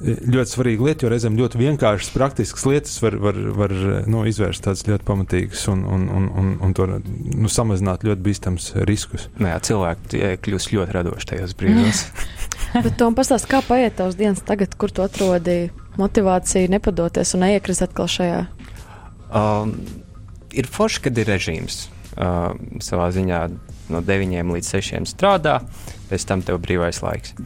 [0.00, 3.74] ļoti svarīga lieta, jo reizēm ļoti vienkāršas, praktiskas lietas var, var, var
[4.08, 8.70] nu, izvērst tādas ļoti pamatīgas un, un, un, un, un to nu, samazināt ļoti bīstams
[8.88, 9.28] riskus.
[9.36, 12.04] Nē, nu cilvēki kļūst ļoti radoši tajos brīžos.
[12.84, 17.84] Bet Tom, pastāst, kā paiet tavs dienas tagad, kur tu atrodi motivāciju nepadoties un neiekrist
[17.84, 18.44] atkal šajā?
[19.36, 19.74] Um,
[20.56, 21.88] ir forši, kad ir režīms.
[22.20, 23.44] Uh, savā ziņā
[23.92, 25.60] no 9 līdz 6 strādā,
[26.08, 27.36] pēc tam tev brīvais laiks.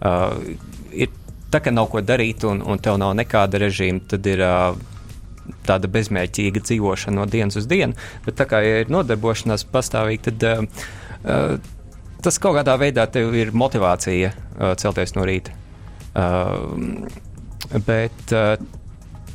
[0.00, 0.56] Uh,
[0.92, 1.12] ir
[1.54, 4.44] tā, ka nav ko darīt un, un tev nav nekāda režīma, tad ir.
[4.44, 4.90] Uh,
[5.68, 7.92] tāda bezmērķīga dzīvošana no dienas uz dienu,
[8.24, 11.58] bet tā kā ja ir nodarbošanās pastāvīgi, tad uh,
[12.24, 15.52] tas kaut kādā veidā tev ir motivācija uh, celties no rīta.
[16.14, 17.04] Uh,
[17.84, 18.54] bet uh,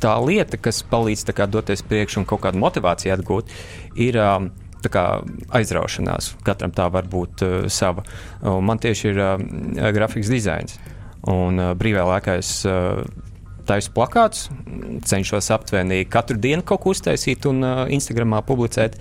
[0.00, 3.52] tā lieta, kas palīdz kā, doties priekšā un kaut kādu motivāciju atgūt,
[4.00, 4.50] ir um,
[4.88, 5.04] kā,
[5.60, 6.34] aizraušanās.
[6.46, 8.06] Katram tā var būt uh, sava.
[8.42, 9.36] Un man tieši ir uh,
[9.94, 10.80] grafikas dizains.
[11.28, 13.02] Un uh, brīvā laikā es uh,
[13.68, 14.48] taisu plakāts,
[15.06, 18.96] cenšos aptuveni katru dienu kaut ko uztaisīt un uh, Instagramā publicēt.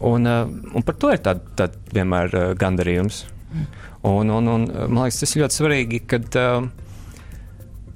[0.00, 3.24] Un, uh, un par to ir tāds tā vienmēr uh, gandarījums.
[4.06, 6.68] Un, un, un, man liekas, tas ir ļoti svarīgi, kad uh,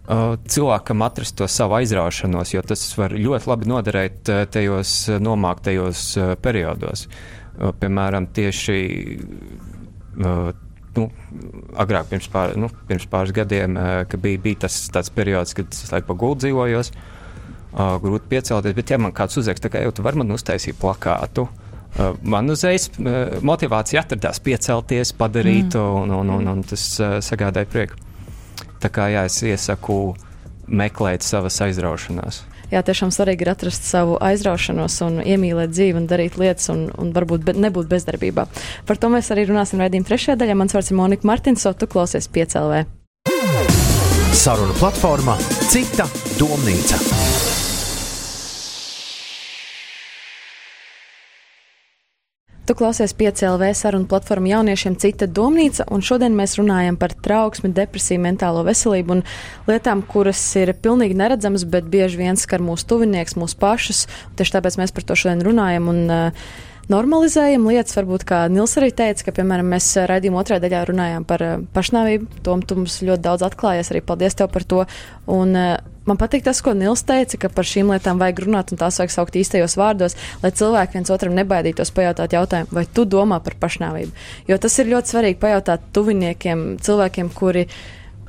[0.05, 6.05] uh, cilvēkam atrast to savu aizraušanos, jo tas var ļoti labi noderēt uh, tajos nomāktajos
[6.21, 7.07] uh, periodos.
[7.07, 8.79] Uh, piemēram, tieši
[9.17, 10.53] uh,
[10.99, 11.09] nu,
[11.81, 15.93] agrāk, pirms, pār, nu, pirms pāris gadiem, uh, bija, bija tas tāds periods, kad es
[15.93, 18.77] laikam pa gultu dzīvojos, uh, grūti piecelties.
[18.77, 22.89] Bet, ja man kāds uzraksta, ka jau tu vari man uztaisīt plakātu, uh, man uzreiz
[22.95, 26.01] uh, motivācija atradās piecelties, padarīt, mm.
[26.05, 28.01] un, un, un, un tas uh, sagādāja prieku.
[28.83, 29.99] Tā kā jā, es iesaku
[30.69, 32.45] meklēt savas aizraušanās
[32.75, 37.15] jā, tiešām svarīgi ir atrast savu aizraušanos un iemīlēt dzīvi un darīt lietas un, un
[37.15, 38.49] varbūt be, nebūt bezdarbībā.
[38.89, 40.59] Par to mēs arī runāsim raidījuma trešajā daļā.
[40.59, 42.85] Mans vārds ir Monika Martinso, tu klausies piecēlē.
[44.35, 45.39] Saruna platforma
[45.71, 46.09] Cita
[46.41, 47.34] domnīca.
[52.65, 58.23] Tu klausies PCLV sarunu platformu jauniešiem Cita domnīca, un šodien mēs runājam par trauksmi, depresiju,
[58.25, 59.21] mentālo veselību un
[59.69, 64.07] lietām, kuras ir pilnīgi neredzamas, bet bieži vien skar mūsu tuvinieks, mūsu pašus.
[64.41, 65.93] Tieši tāpēc mēs par to šodien runājam.
[65.93, 66.49] Un, uh,
[66.89, 67.99] normalizējam lietas.
[67.99, 72.45] Varbūt kā Nils arī teica, ka, piemēram, mēs raidījuma otrajā daļā runājām par uh, pašnāvību.
[72.49, 74.87] Tom, tu mums ļoti daudz atklājies, arī paldies tev par to.
[75.37, 78.81] Un, uh, man patīk tas, ko Nils teica, ka par šīm lietām vajag runāt un
[78.81, 83.41] tās vajag saukt īstajos vārdos, lai cilvēki viens otram nebaidītos pajautāt jautājumu, vai tu domā
[83.45, 84.15] par pašnāvību.
[84.51, 87.69] Jo tas ir ļoti svarīgi pajautāt tuviniekiem, cilvēkiem, kuri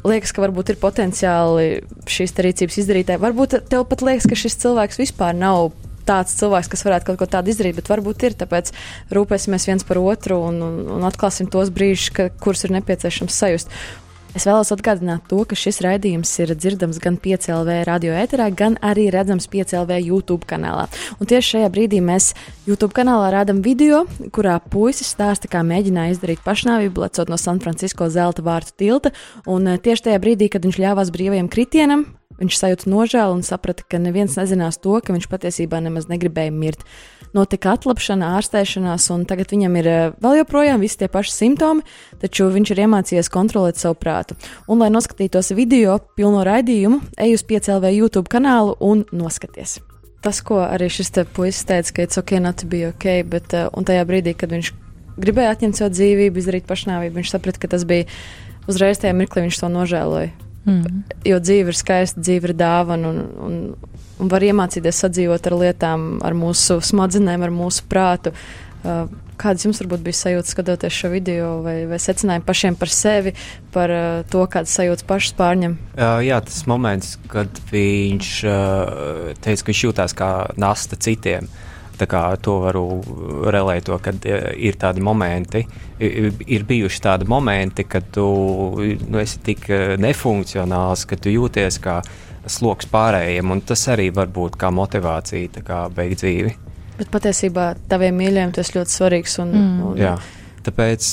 [0.05, 1.65] liekas, ka varbūt ir potenciāli
[2.11, 3.23] šīs rīcības izdarītāji.
[3.23, 5.73] Varbūt tev pat liekas, ka šis cilvēks vispār nav
[6.05, 8.37] tāds cilvēks, kas varētu kaut ko tādu izdarīt, bet varbūt ir.
[8.37, 8.71] Tāpēc
[9.15, 12.11] rūpēsimies viens par otru un, un, un atklāsim tos brīžus,
[12.41, 13.73] kurus ir nepieciešams sajust.
[14.35, 19.05] Es vēlos atgādināt to, ka šis raidījums ir dzirdams gan 5LV radio ēterā, gan arī
[19.13, 20.89] redzams 5LV YouTube kanālā.
[21.23, 22.33] Un tieši šajā brīdī mēs
[22.67, 24.03] YouTube kanālā rādām video,
[24.35, 29.15] kurā puisis stāsta, kā mēģināja izdarīt pašnāvību, lecot no San Francisco zelta vārtu tilta.
[29.47, 32.03] Un eh, tieši tajā brīdī, kad viņš ļāvās brīvajam kritienam,
[32.35, 36.83] Viņš sajūta nožēlu un saprata, ka neviens nezinās to, ka viņš patiesībā nemaz negribēja mirt.
[37.35, 41.83] Notika atlapšana, ārstēšanās, un tagad viņam ir eh, vēl joprojām visi tie paši simptomi,
[42.19, 44.37] taču viņš ir iemācījies kontrolēt savu prātu.
[44.67, 49.79] Un, lai noskatītos video pilno raidījumu, ej uz 5LV YouTube kanālu un noskaties.
[50.25, 53.53] Tas, ko arī šis te puisis teica, ka it's ok, not to be ok, bet
[53.53, 54.71] uh, tajā brīdī, kad viņš
[55.21, 58.07] gribēja atņemt savu dzīvību, izdarīt pašnāvību, viņš saprata, ka tas bija
[58.71, 60.44] uzreiz tajā mirklī, viņš to nožēloja.
[60.65, 61.03] Mm.
[61.27, 63.59] Jo dzīve ir skaista, dzīve ir dāvana un, un,
[64.21, 68.33] un var iemācīties sadzīvot ar lietām, ar mūsu smadzenēm, ar mūsu prātu.
[68.85, 69.05] Uh,
[69.41, 73.35] kādas jums varbūt bija sajūtas skatoties šo video, vai, vai secinājumi pašiem par sevi,
[73.73, 75.77] par uh, to, kādas sajūtas pašas pārņem?
[75.97, 81.49] Uh, jā, tas moments, kad viņš uh, teica, ka viņš jūtās kā nasta citiem.
[81.49, 81.64] Uh,
[81.95, 82.83] Tā kā to varu
[83.53, 85.61] relēt, kad e, ir tādi momenti,
[85.99, 88.25] ir bijuši tādi momenti, kad tu
[88.83, 92.01] nu, esi tik e, nefunkcionāls, ka tu jūties kā
[92.51, 96.51] sloks pārējiem, un tas arī var būt kā motivācija kā beigt dzīvi.
[96.99, 99.39] Bet patiesībā taviem mīļajiem tas ļoti svarīgs.
[99.43, 99.79] Un, mm.
[99.87, 99.97] un...
[99.99, 100.13] Jā,
[100.67, 101.09] tāpēc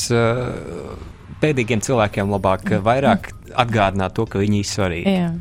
[1.42, 2.84] pēdīgiem cilvēkiem labāk mm.
[2.86, 5.16] vairāk atgādināt to, ka viņi ir svarīgi.
[5.16, 5.32] Jā.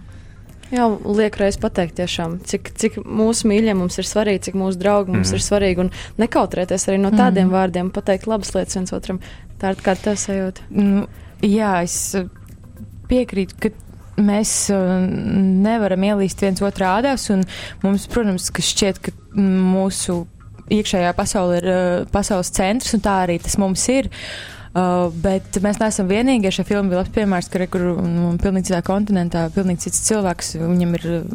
[0.71, 5.11] Jā, liek reiz pateikt tiešām, cik, cik mūsu mīļie mums ir svarīgi, cik mūsu draugi
[5.11, 5.35] mums mm.
[5.35, 7.55] ir svarīgi, un nekautrēties arī no tādiem mm.
[7.57, 9.19] vārdiem, pateikt labas lietas viens otram.
[9.59, 10.63] Tā ir kā tev sajūta.
[10.71, 11.03] Nu,
[11.43, 11.97] jā, es
[13.11, 13.73] piekrītu, ka
[14.21, 17.43] mēs uh, nevaram ielīst viens otrā ādās, un
[17.83, 20.21] mums, protams, ka šķiet, ka mūsu
[20.71, 21.83] iekšējā pasaule ir uh,
[22.15, 24.07] pasaules centrs, un tā arī tas mums ir.
[24.07, 26.47] Uh, Uh, bet mēs neesam vienīgie.
[26.55, 30.93] Šie filmi bija labs piemērs, ka kur nu, pilnīgi citā kontinentā, pilnīgi cits cilvēks, viņam
[30.95, 31.25] ir uh,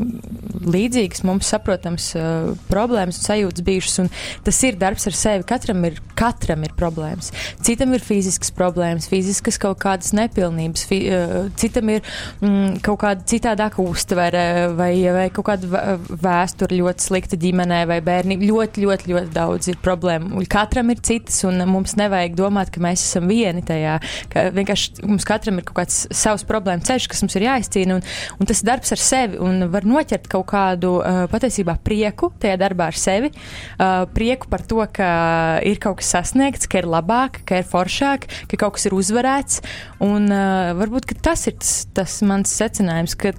[0.64, 4.08] līdzīgas, mums saprotams uh, problēmas un sajūtas bijušas, un
[4.46, 5.44] tas ir darbs ar sevi.
[5.50, 7.28] Katram ir, katram ir problēmas.
[7.66, 12.00] Citam ir fiziskas problēmas, fiziskas kaut kādas nepilnības, fi, uh, citam ir
[12.40, 14.46] mm, kaut kāda citādāka uztvere
[14.80, 18.40] vai, vai kaut kāda vēsture ļoti slikta ģimenē vai bērni.
[18.48, 20.40] Ļoti, ļoti, ļoti daudz ir problēmu.
[20.48, 23.98] Katram ir citas, un mums nevajag domāt, ka mēs esam esam vieni tajā.
[24.30, 28.02] Ka vienkārši mums katram ir kaut kāds savs problēma ceļš, kas mums ir jāizcīna, un,
[28.40, 32.90] un tas darbs ar sevi, un var noķert kaut kādu uh, patiesībā prieku tajā darbā
[32.90, 37.60] ar sevi, uh, prieku par to, ka ir kaut kas sasniegts, ka ir labāk, ka
[37.62, 39.62] ir foršāk, ka kaut kas ir uzvarēts,
[40.04, 43.34] un uh, varbūt tas ir tas, tas mans secinājums, ka,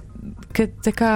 [0.56, 1.14] ka tā kā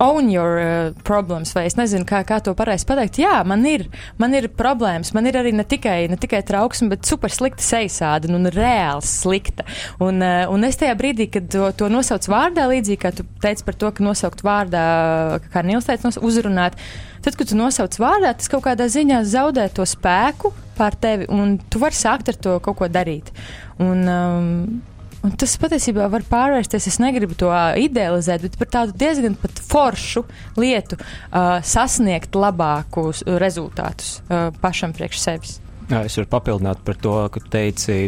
[0.00, 3.18] own your uh, problems, vai es nezinu, kā, kā to pareizi pateikt.
[3.22, 3.88] Jā, man ir,
[4.20, 8.30] man ir problēmas, man ir arī ne tikai, ne tikai trauksme, bet super slikta sejasāda
[8.34, 9.66] un reāli slikta.
[10.04, 13.66] Un, uh, un es tajā brīdī, kad to, to nosauc vārdā, līdzīgi kā tu teici
[13.66, 14.84] par to, ka nosaukt vārdā,
[15.52, 16.78] kā Nils teica, uzrunāt,
[17.24, 21.56] tad, kad tu nosauc vārdā, tas kaut kādā ziņā zaudē to spēku pār tevi, un
[21.70, 23.32] tu vari sākt ar to kaut ko darīt.
[23.82, 24.62] Un, um,
[25.28, 29.34] Un tas patiesībā var pārvērsties, es negribu to idealizēt, bet par tādu diezgan
[29.68, 30.22] foršu
[30.56, 35.58] lietu uh, sasniegt labākus rezultātus uh, pašam priekš sevis.
[35.90, 37.98] Jā, es varu papildināt par to, ka tu teici,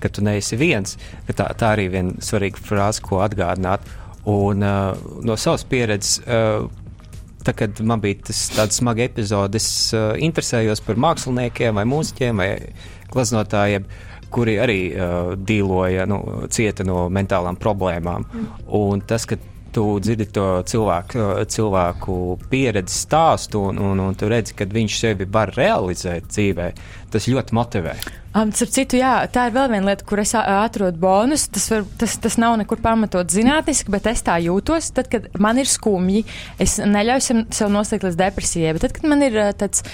[0.00, 0.96] ka tu neesi viens.
[1.28, 3.84] Tā, tā arī viena svarīga frāze, ko atgādināt.
[4.24, 4.96] Un, uh,
[5.28, 6.64] no savas pieredzes, uh,
[7.44, 12.44] tā, kad man bija tas, tāds smags epizode, es uh, interesējos par māksliniekiem vai mūziķiem
[12.46, 12.52] vai
[13.12, 13.84] glaznotājiem.
[13.84, 16.22] Uh, kuri arī uh, dīloja, nu,
[16.52, 18.26] cieta no mentālām problēmām.
[18.28, 18.48] Mm.
[18.76, 19.38] Un tas, ka
[19.76, 22.14] tu dzirdi to cilvēku, cilvēku
[22.48, 26.70] pieredzi stāstu, un, un, un tu redzi, ka viņš sevi var realizēt dzīvē,
[27.12, 27.96] tas ļoti motivē.
[28.36, 31.46] Um, citu, jā, tā ir vēl viena lieta, kur es atrodu bonus.
[31.52, 34.90] Tas, var, tas, tas nav nekur pamatot zinātniski, bet es tā jūtos.
[34.96, 36.24] Tad, kad man ir skumji,
[36.60, 38.74] es neļauju sev noslēgt līdz depresijai.
[38.76, 39.84] Bet tad, kad man ir tāds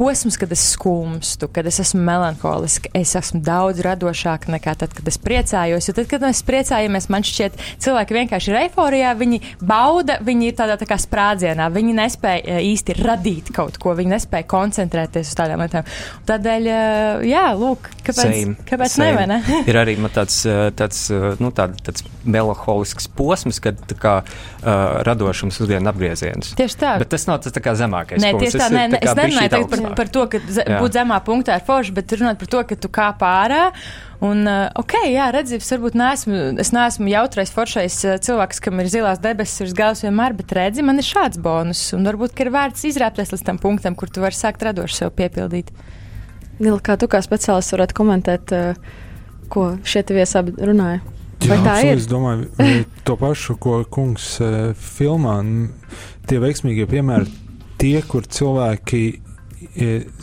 [0.00, 5.08] posms, kad es skumstu, kad es esmu melanholiska, es esmu daudz radošāka nekā tad, kad
[5.10, 5.90] es priecājos.
[5.90, 10.56] Jo tad, kad mēs priecājamies, man šķiet, cilvēki vienkārši ir eiforijā, viņi bauda, viņi ir
[10.56, 15.36] tādā tā kā sprādzienā, viņi nespēja e, īsti radīt kaut ko, viņi nespēja koncentrēties uz
[15.36, 15.92] tādām lietām.
[16.30, 16.80] Tādēļ, e,
[17.28, 18.56] jā, lūk, kāpēc, Same.
[18.72, 19.28] kāpēc Same.
[19.28, 19.60] ne, ne?
[19.70, 21.04] ir arī tāds, e, tāds,
[21.44, 26.52] nu, tād, tāds melanholisks posms, kad kā uh, radošums uzdien apgriezienus.
[26.58, 26.92] Tieši tā.
[27.00, 28.20] Bet tas nav tas tā kā zemākais.
[28.22, 31.94] Nē, tieši tā, nē, es nerunāju par par to, ka būt zemā punktā ir forši,
[31.96, 33.70] bet runāt par to, ka tu kā pārā.
[34.20, 38.82] Un, uh, ok, jā, redziet, es varbūt neesmu, es neesmu jautrais, foršais uh, cilvēks, kam
[38.82, 41.86] ir zilās debesis uz galvas vienmēr, bet redzi, man ir šāds bonus.
[41.96, 45.72] Un varbūt ir vērts izrāpties līdz tam punktam, kur tu vari sākt radoši sev piepildīt.
[46.60, 48.92] Nila, kā tu kā speciālists varētu komentēt, uh,
[49.48, 51.00] ko šie viesi abi runāja?
[51.46, 51.96] Vai Jā, tā ir?
[51.96, 52.50] Es domāju,
[53.08, 54.34] to pašu, ko kungs
[54.76, 55.38] filmā,
[56.28, 57.32] tie veiksmīgie piemēri,
[57.80, 59.04] tie, kur cilvēki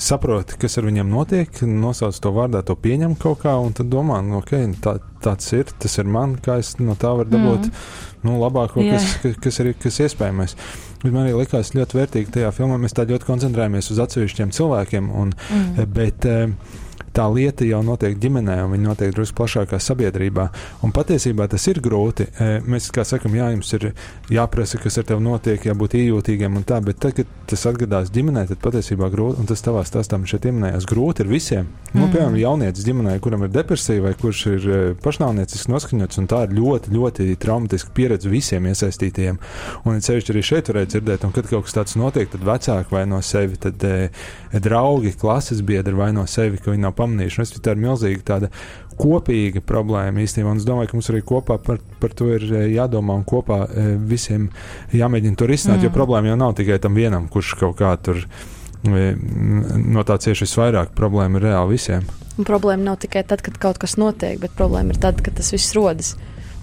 [0.02, 4.18] saprot, kas ar viņiem notiek, nosauc to vārdā, to pieņem kaut kā, un tad domā,
[4.26, 7.84] nu, ok, tā, tāds ir, tas ir man, kā es no tā varu dabūt mm.
[8.26, 8.98] nu, labāko, yeah.
[8.98, 10.58] kas, kas, kas ir kas iespējamais.
[11.04, 15.14] Bet man arī likās ļoti vērtīgi tajā filmā, mēs tā ļoti koncentrējamies uz atsevišķiem cilvēkiem,
[15.22, 15.94] un, mm.
[15.94, 16.84] bet, uh,
[17.18, 20.48] tā lieta jau notiek ģimenē, un viņa notiek drusku plašākā sabiedrībā.
[20.86, 22.28] Un patiesībā tas ir grūti.
[22.38, 23.90] E, mēs kā sakam, jā, jums ir
[24.34, 28.46] jāprasa, kas ar tevi notiek, jābūt ījūtīgiem un tā, bet tad, kad tas atgadās ģimenē,
[28.52, 31.70] tad patiesībā grūti, un tas tavā stāstā šeit pieminējās, grūti ir visiem.
[31.94, 32.12] Nu, mm.
[32.14, 36.56] piemēram, jaunietis ģimenē, kuram ir depresija vai kurš ir e, pašnāvniecisks noskaņots, un tā ir
[36.58, 39.40] ļoti, ļoti traumatiska pieredze visiem iesaistītajiem.
[39.88, 43.06] Un ceļš arī šeit varēja dzirdēt, un kad kaut kas tāds notiek, tad vecāki vai
[43.10, 44.10] no sevi, tad e,
[44.54, 47.48] draugi, klases biedri vai no sevi, ka viņi nav pamanījuši pamanīšanu.
[47.48, 48.52] Es tā ir milzīga tāda
[48.98, 50.54] kopīga problēma īstenībā.
[50.54, 53.64] Un es domāju, ka mums arī kopā par, par to ir eh, jādomā un kopā
[53.68, 54.50] eh, visiem
[54.96, 55.80] jāmēģina to risināt.
[55.80, 55.88] Mm.
[55.88, 60.48] Jo problēma jau nav tikai tam vienam, kurš kaut kā tur eh, no tā cieši
[60.48, 60.96] visvairāk.
[60.98, 62.08] Problēma ir reāli visiem.
[62.38, 65.54] Un problēma nav tikai tad, kad kaut kas notiek, bet problēma ir tad, kad tas
[65.54, 66.16] viss rodas.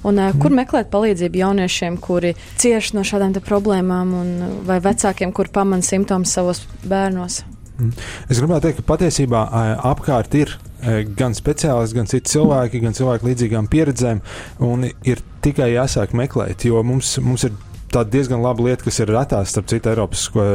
[0.05, 0.59] Un, uh, kur mm.
[0.61, 4.33] meklēt palīdzību jauniešiem, kuri cieš no šādām problēmām, un,
[4.69, 7.41] vai vecākiem, kur pamana simptomus savos bērnos?
[7.79, 7.93] Mm.
[8.31, 9.43] Es gribētu teikt, ka patiesībā
[9.91, 10.55] apkārt ir
[11.19, 14.21] gan speciālisti, gan citi cilvēki, gan cilvēki līdzīgām pieredzēm,
[14.65, 17.57] un ir tikai jāsāk meklēt, jo mums, mums ir
[17.95, 20.47] tāda diezgan laba lieta, kas ir retās, starp citu, Eiropas sko,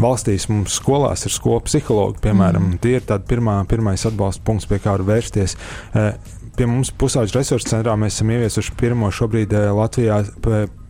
[0.00, 0.48] valstīs.
[0.50, 2.70] Mums skolās ir skolu psihologi, piemēram.
[2.70, 2.80] Mm.
[2.84, 5.58] Tie ir tādi pirmā, pirmais atbalsta punkts, pie kā var vērsties.
[6.54, 10.22] Pie mums pusauģu resursu centrā mēs esam ieviesuši pirmo šobrīd Latvijā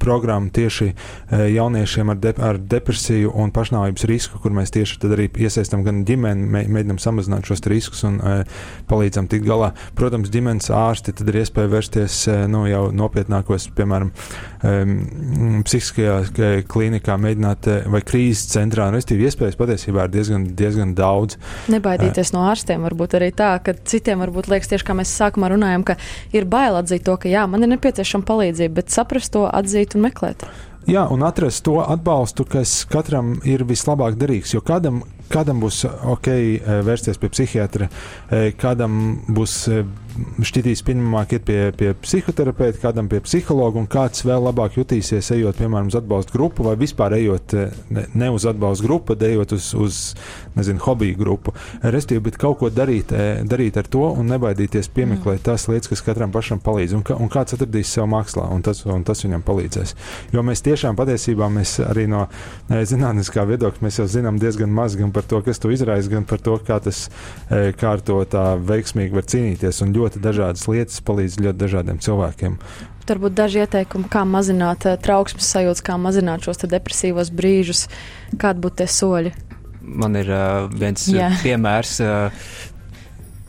[0.05, 5.28] programmu tieši eh, jauniešiem ar, de, ar depresiju un pašnāvības risku, kur mēs tieši arī
[5.46, 8.42] iesaistām gan ģimeni, mē, mēģinām samazināt šos riskus un uh,
[8.90, 9.72] palīdzam tikt galā.
[9.96, 14.12] Protams, ģimenes ārsti tad ir iespēja vērsties uh, nu, jau nopietnākos, piemēram,
[14.64, 18.86] psihiskajā klinikā, mēģināt vai krīzes centrā.
[18.94, 21.36] Restīvi iespējas patiesībā ir diezgan, diezgan daudz.
[21.72, 25.84] Nebaidīties no ārstiem varbūt arī tā, ka citiem varbūt liekas tieši kā mēs sākumā runājam,
[25.84, 25.98] ka
[26.32, 30.07] ir bail atzīt to, ka jā, man ir nepieciešama palīdzība, bet saprast to, atzīt un
[30.09, 30.47] meklēt.
[30.84, 34.53] Jā, un atrast to atbalstu, kas katram ir vislabāk derīgs.
[34.53, 35.01] Jo kādam,
[35.32, 37.88] kādam būs ok eh, vērsties pie psihiatra,
[38.28, 38.99] eh, kādam
[39.32, 39.86] būs eh,
[40.44, 45.58] šķitīs pieņemamāk iet pie, pie psihoterapeita, kādam pie psihologa, un kāds vēl labāk jutīsies, ejot,
[45.58, 47.54] piemēram, uz atbalstu grupu, vai vispār ejot
[47.94, 50.00] ne, ne uz atbalstu grupu, bet ejot uz, uz
[50.54, 51.54] nezinu, hobiju grupu.
[51.82, 53.14] Restīvi, bet kaut ko darīt,
[53.50, 55.46] darīt ar to un nebaidīties piemeklēt mm.
[55.48, 59.04] tās lietas, kas katram pašam palīdz, un, un kāds atradīs sev mākslā, un tas, un
[59.06, 59.96] tas viņam palīdzēs.
[60.34, 62.26] Jo mēs tiešām patiesībā mēs arī no
[62.70, 66.42] zinātniskā viedokļa mēs jau zinām diezgan maz gan par to, kas to izraisa, gan par
[66.44, 67.06] to, kā tas
[67.50, 69.82] kā ar to tā veiksmīgi var cīnīties.
[69.84, 72.59] Un ļoti dažādas lietas palīdz ļoti dažādiem cilvēkiem.
[73.09, 77.86] Varbūt daži ieteikumi, kā mazināt uh, trauksmes sajūtas, kā mazināt šos depresīvos brīžus,
[78.40, 79.34] kādi būtu tie soļi.
[79.84, 81.32] Man ir uh, viens Jā.
[81.42, 81.98] piemērs.
[82.00, 82.46] Uh,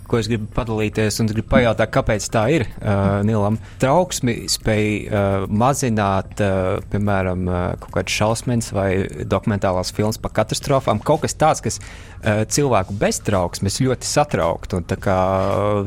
[0.09, 3.57] ko es gribu padalīties un gribu pajautāt, kāpēc tā ir uh, Nilam.
[3.81, 8.89] Trauksmi spēj uh, mazināt, uh, piemēram, uh, kaut kāds šausmas vai
[9.29, 11.01] dokumentālās filmas par katastrofām.
[11.05, 15.19] Kaut kas tāds, kas uh, cilvēku bez trauksmes ļoti satrauktu un kā,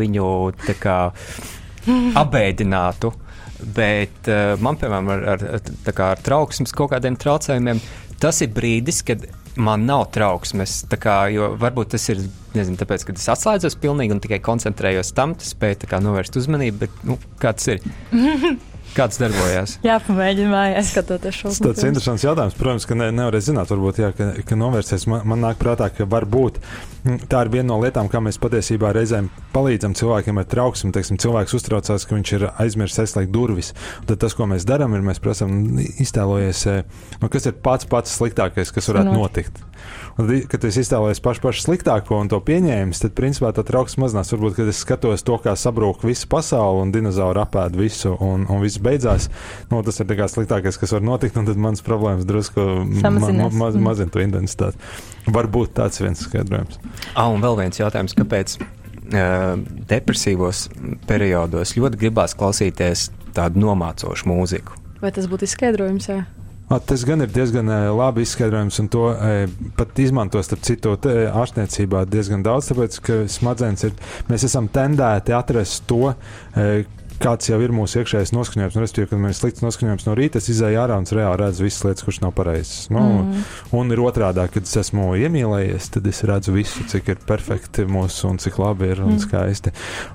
[0.00, 0.28] viņu
[0.82, 0.98] kā,
[2.22, 3.14] apbēdinātu.
[3.74, 7.80] Bet uh, man, piemēram, ar, ar, ar trauksmes kaut kādiem traucējumiem,
[8.22, 9.26] tas ir brīdis, kad
[9.58, 10.80] man nav trauksmes.
[11.00, 11.18] Kā,
[11.60, 12.22] varbūt tas ir
[12.56, 16.82] nezinu, tāpēc, ka es atslēdzos pilnīgi un tikai koncentrējos tam, tas spēja novērst uzmanību.
[16.86, 17.84] Bet, nu, kāds ir?
[18.96, 19.76] Kāds darbojās?
[19.88, 21.72] Jā, pamēģinām mājās skatoties šo filmu.
[21.74, 22.58] Tas ir interesants jautājums.
[22.58, 25.08] Protams, ka ne, nevarēs zināt, varbūt, jā, ka, ka novērsies.
[25.10, 26.60] Man, man nāk prātā, ka varbūt
[27.30, 30.92] tā ir viena no lietām, kā mēs patiesībā reizēm palīdzam cilvēkiem ar trauksmi.
[30.94, 33.72] Teiksim, cilvēks uztraucās, ka viņš ir aizmirsis aizslēgt durvis.
[34.08, 36.82] Tad tas, ko mēs darām, ir mēs prasām iztēloties, eh,
[37.22, 39.62] nu, kas ir pats pats sliktākais, kas varētu notikt.
[40.18, 44.32] Un, kad es iztēlojos pašu, pašu sliktāko un to pieņēmu, tad principā tā trauksme mazinās.
[44.34, 48.64] Varbūt, kad es skatos to, kā sabrūk visa pasaule un dinozauri apēd visu un, un
[48.64, 49.28] viss beidzās,
[49.70, 52.64] nu, tas ir sliktākais, kas var notikt, un tad mans problēmas drusku
[53.04, 53.84] ma ma ma mm.
[53.84, 54.80] mazina to intensitāti.
[55.28, 56.80] Varbūt tāds viens skaidrojums.
[57.14, 58.58] Ah, un vēl viens jautājums, kāpēc?
[59.88, 60.66] Depresīvos
[61.08, 64.76] periodos ļoti gribās klausīties tādu nomācošu mūziku.
[65.00, 66.10] Vai tas būtu izskaidrojums?
[66.10, 66.24] Jā?
[66.84, 69.06] Tas gan ir diezgan labi izskaidrojums, un to
[69.78, 73.94] pat izmanto starp citu ārstniecībā diezgan daudz, tāpēc ka smadzenes ir,
[74.28, 76.12] mēs esam tendēti atrast to,
[77.22, 78.76] kāds jau ir mūsu iekšējais noskaņojums.
[78.76, 81.66] Nu, Respektīvi, kad man ir slikts noskaņojums no rīta, es izēju ārā un reāli redzu
[81.66, 82.86] visas lietas, kuras nav pareizas.
[82.94, 83.46] Nu, mm.
[83.78, 88.30] Un ir otrādi, kad es esmu iemīlējies, tad es redzu visu, cik ir perfekti mūsu
[88.30, 89.24] un cik labi ir un mm.
[89.24, 89.74] skaisti.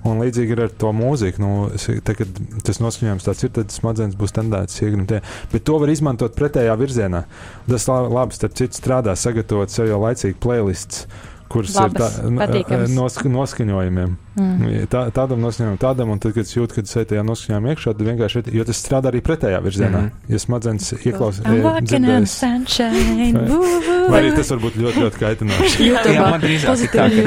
[0.10, 1.44] Un līdzīgi ir ar to mūziku.
[1.44, 5.18] Nu, te, kad tas noskaņojums tāds ir, tad smadzenes būs tendētas iegrimt.
[5.52, 7.26] Bet to var izmantot pretējā virzienā.
[7.68, 11.08] Tas labi, starp citu, strādā, sagatavot sev jau laicīgi playlists
[11.54, 14.16] kuras Labas, ir tā, nosk noskaņojumiem.
[14.34, 14.88] Mm.
[14.90, 17.94] Tā, tādam noskaņojumam, tādam, un tad, kad es jūtu, ka es eju tajā noskaņojumā iekšā,
[17.94, 20.02] tad vienkārši, jo tas strādā arī pretējā virzienā.
[20.08, 20.32] Mm.
[20.34, 21.46] Ja smadzenes ieklausās,
[24.10, 25.86] vai arī tas var būt ļoti, ļoti kaitinoši.
[25.92, 27.22] Jā, man drīzāk ir tā, ka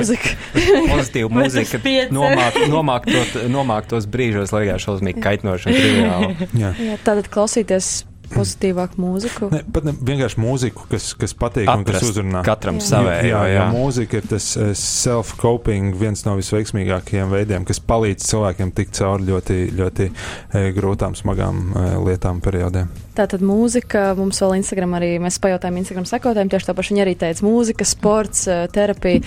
[0.93, 1.83] pozitīva mūzika
[2.15, 6.99] nomāk, nomāk, to, nomāk tos brīžos, lai jā, šausmīgi kaitinoši un triviāli.
[7.07, 7.95] Tātad klausīties
[8.33, 9.49] pozitīvāku mūziku?
[9.53, 12.43] Ne, pat ne vienkārši mūziku, kas, kas patīk Atrast un kas uzrunā.
[12.47, 13.27] Katram savējo.
[13.29, 18.73] Jā, jā, jā, mūzika ir tas uh, self-coping, viens no visveiksmīgākajiem veidiem, kas palīdz cilvēkiem
[18.77, 22.91] tikt cauri ļoti, ļoti uh, grūtām, smagām uh, lietām, periodiem.
[23.17, 27.15] Tātad mūzika, mums vēl Instagram arī, mēs pajautājām Instagram sekotājiem, tieši tā paši viņi arī
[27.21, 29.25] teica, mūzika, sports, terapija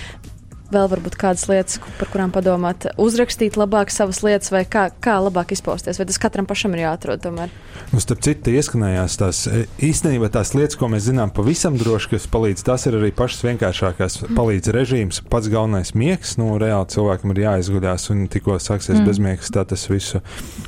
[0.74, 5.54] vēl varbūt kādas lietas, par kurām padomāt, uzrakstīt labāk savas lietas, vai kā, kā labāk
[5.56, 7.54] izpausties, vai tas katram pašam ir jāatrod tomēr?
[7.90, 12.28] Nu, starp citu, ieskanējās tās e, īstenībā tās lietas, ko mēs zinām pavisam droši, kas
[12.30, 12.64] palīdz.
[12.68, 14.20] Tas ir arī pašas vienkāršākās.
[14.22, 14.38] Mm.
[14.38, 16.36] Palīdz režīms, pats galvenais miegs.
[16.38, 19.08] Nu, reāli cilvēkam ir jāizguļās, un tikko sāksies mm.
[19.10, 20.22] bezmiegs, tā tas visu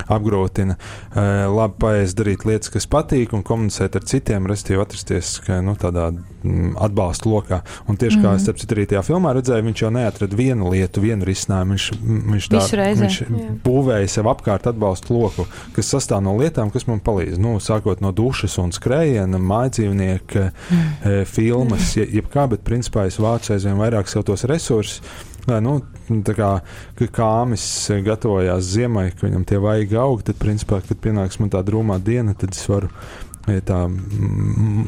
[0.10, 0.78] apgrūtina.
[1.12, 5.76] Uh, labi paēst, darīt lietas, kas patīk, un komunicēt ar citiem, respektīvi atrasties ka, nu,
[5.80, 7.62] tādā mm, atbalsta lokā.
[7.86, 8.26] Un tieši mm.
[8.26, 8.74] kā es mm.
[8.74, 11.76] arī tajā filmā redzēju, viņš jau neatrada vienu lietu, vienu risinājumu.
[11.76, 11.88] Viņš,
[12.32, 13.08] viņš, tā, reizē.
[13.08, 17.40] viņš būvēja sev apkārt atbalstu loku, kas sastāv no lietām, kas man palīdz.
[17.42, 21.26] Nu, sākot no dušas un skrējiena, mājdzīvnieka, mm.
[21.30, 25.02] filmas, je- jebkā, bet principā es vācu aizvien vairāk sev tos resursus.
[25.50, 25.80] Nu,
[26.22, 26.50] tā kā
[27.16, 27.64] kāmis
[28.06, 32.36] gatavojās ziemai, ka viņam tie vajag augt, tad, principā, kad pienāks man tā drūmā diena,
[32.38, 32.92] tad es varu
[33.48, 33.80] eh, tā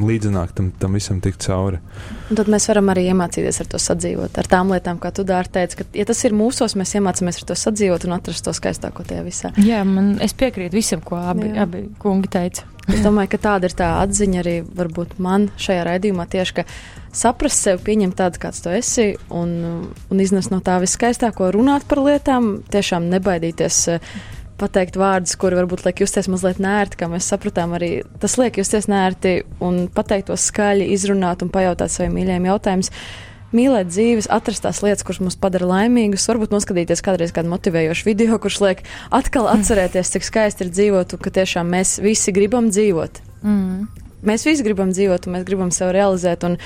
[0.04, 1.80] līdzināt tam, tam visam tikt cauri.
[2.30, 5.56] Un tad mēs varam arī iemācīties ar to sadzīvot, ar tām lietām, kā tu dārgi
[5.58, 9.06] teici, ka, ja tas ir mūsos, mēs iemācāmies ar to sadzīvot un atrast to skaistāko
[9.08, 9.54] tajā visā.
[9.64, 11.66] Jā, man, es piekrītu visam, ko abi, Jā.
[11.68, 12.70] abi kungi teica.
[12.91, 16.66] Es domāju, ka tāda ir tā atziņa arī varbūt man šajā raidījumā tieši, ka
[17.16, 19.54] saprast sevi, pieņemt tādu, kāds tu esi, un,
[20.12, 23.78] un iznest no tā viskaistāko, runāt par lietām, tiešām nebaidīties.
[23.93, 24.16] eh,
[24.64, 27.91] Pateikt vārdus, kuri varbūt liek justies mazliet nērti, kā mēs sapratām, arī
[28.24, 32.91] tas liek justies nērti un pateikt to skaļi, izrunāt un pajautāt saviem mīļajiem jautājumiem.
[33.53, 38.39] Mīlēt dzīves, atrast tās lietas, kuras mūs padara laimīgus, varbūt noskatīties kādreiz kādu motivējošu video,
[38.41, 38.82] kurš liek
[39.14, 43.22] atkal atcerēties, cik skaisti ir dzīvot, un ka tiešām mēs visi gribam dzīvot.
[43.43, 44.03] Mm.
[44.28, 46.46] Mēs visi gribam dzīvot, un mēs gribam sevi realizēt.
[46.48, 46.58] Un,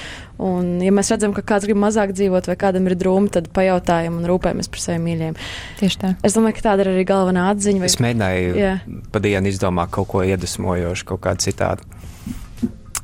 [0.43, 4.19] un, ja mēs redzam, ka kāds grib mazāk dzīvot, vai kādam ir drūmi, tad pajautājam
[4.19, 5.37] un rūpējamies par saviem mīļiem.
[5.81, 6.13] Tieši tā.
[6.27, 7.83] Es domāju, ka tāda ir arī galvenā atziņa.
[7.83, 7.91] Vai...
[7.91, 8.73] Es mēģināju Jā.
[9.13, 11.97] pa dienu izdomāt kaut ko iedvesmojošu, kaut kādu citādu.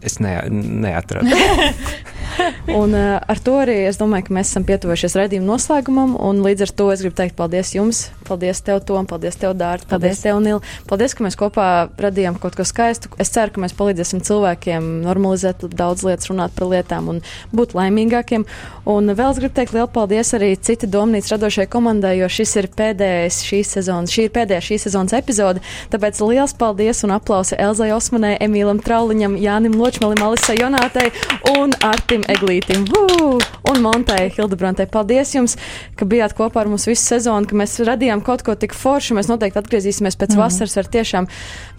[0.03, 1.31] Es ne, neatradu.
[2.81, 6.15] Un uh, ar to arī es domāju, ka mēs esam pietuvušies redzējuma noslēgumam.
[6.19, 9.87] un Līdz ar to es gribu teikt paldies jums, paldies tev, Tom, paldies tev, Dārta,
[9.89, 10.61] paldies, paldies tev, Nil.
[10.89, 11.67] Paldies, ka mēs kopā
[12.01, 13.11] radījām kaut ko skaistu.
[13.21, 17.21] Es ceru, ka mēs palīdzēsim cilvēkiem normalizēt daudz lietas, runāt par lietām un
[17.55, 18.45] būt laimīgākiem.
[18.89, 22.69] Un vēl es gribu teikt lielu paldies arī cita domnīca radošajai komandai, jo šis ir
[22.75, 25.63] pēdējais šīs sezonas, šī ir pēdējā šīs sezonas epizode.
[25.93, 31.13] Tāpēc liels paldies un aplausi Elzai Osmanai, Emīlam Trauliņam, Jānim Ločmalim, Alisai Jonātei
[31.55, 32.85] un Artim Eglītim.
[32.91, 33.39] Vū!
[33.71, 34.85] Un Montai Hildebrantai.
[34.91, 35.55] Paldies jums,
[35.97, 39.17] ka bijāt kopā ar mums visu sezonu, ka mēs radījām kaut ko tik foršu.
[39.17, 40.41] Mēs noteikti atgriezīsimies pēc mm.
[40.43, 41.27] vasaras ar tiešām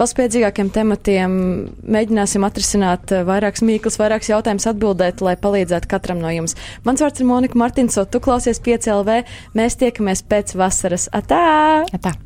[0.00, 1.38] vēl spēcīgākiem tematiem.
[1.96, 6.56] Mēģināsim atrisināt eh, vairākus mīklus, vairākus jautājumus atbildēt, lai palīdzētu katram no jums.
[6.88, 9.22] Mans vārds ir Monika Martinso, tu klausies 5LV.
[9.54, 11.10] Mēs tiekamies pēc vasaras.
[11.14, 11.44] Atā!
[11.92, 12.16] Jā, tā.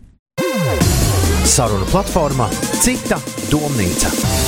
[1.49, 2.47] Saruna platformā
[2.79, 3.19] Cita
[3.51, 4.48] domnīca.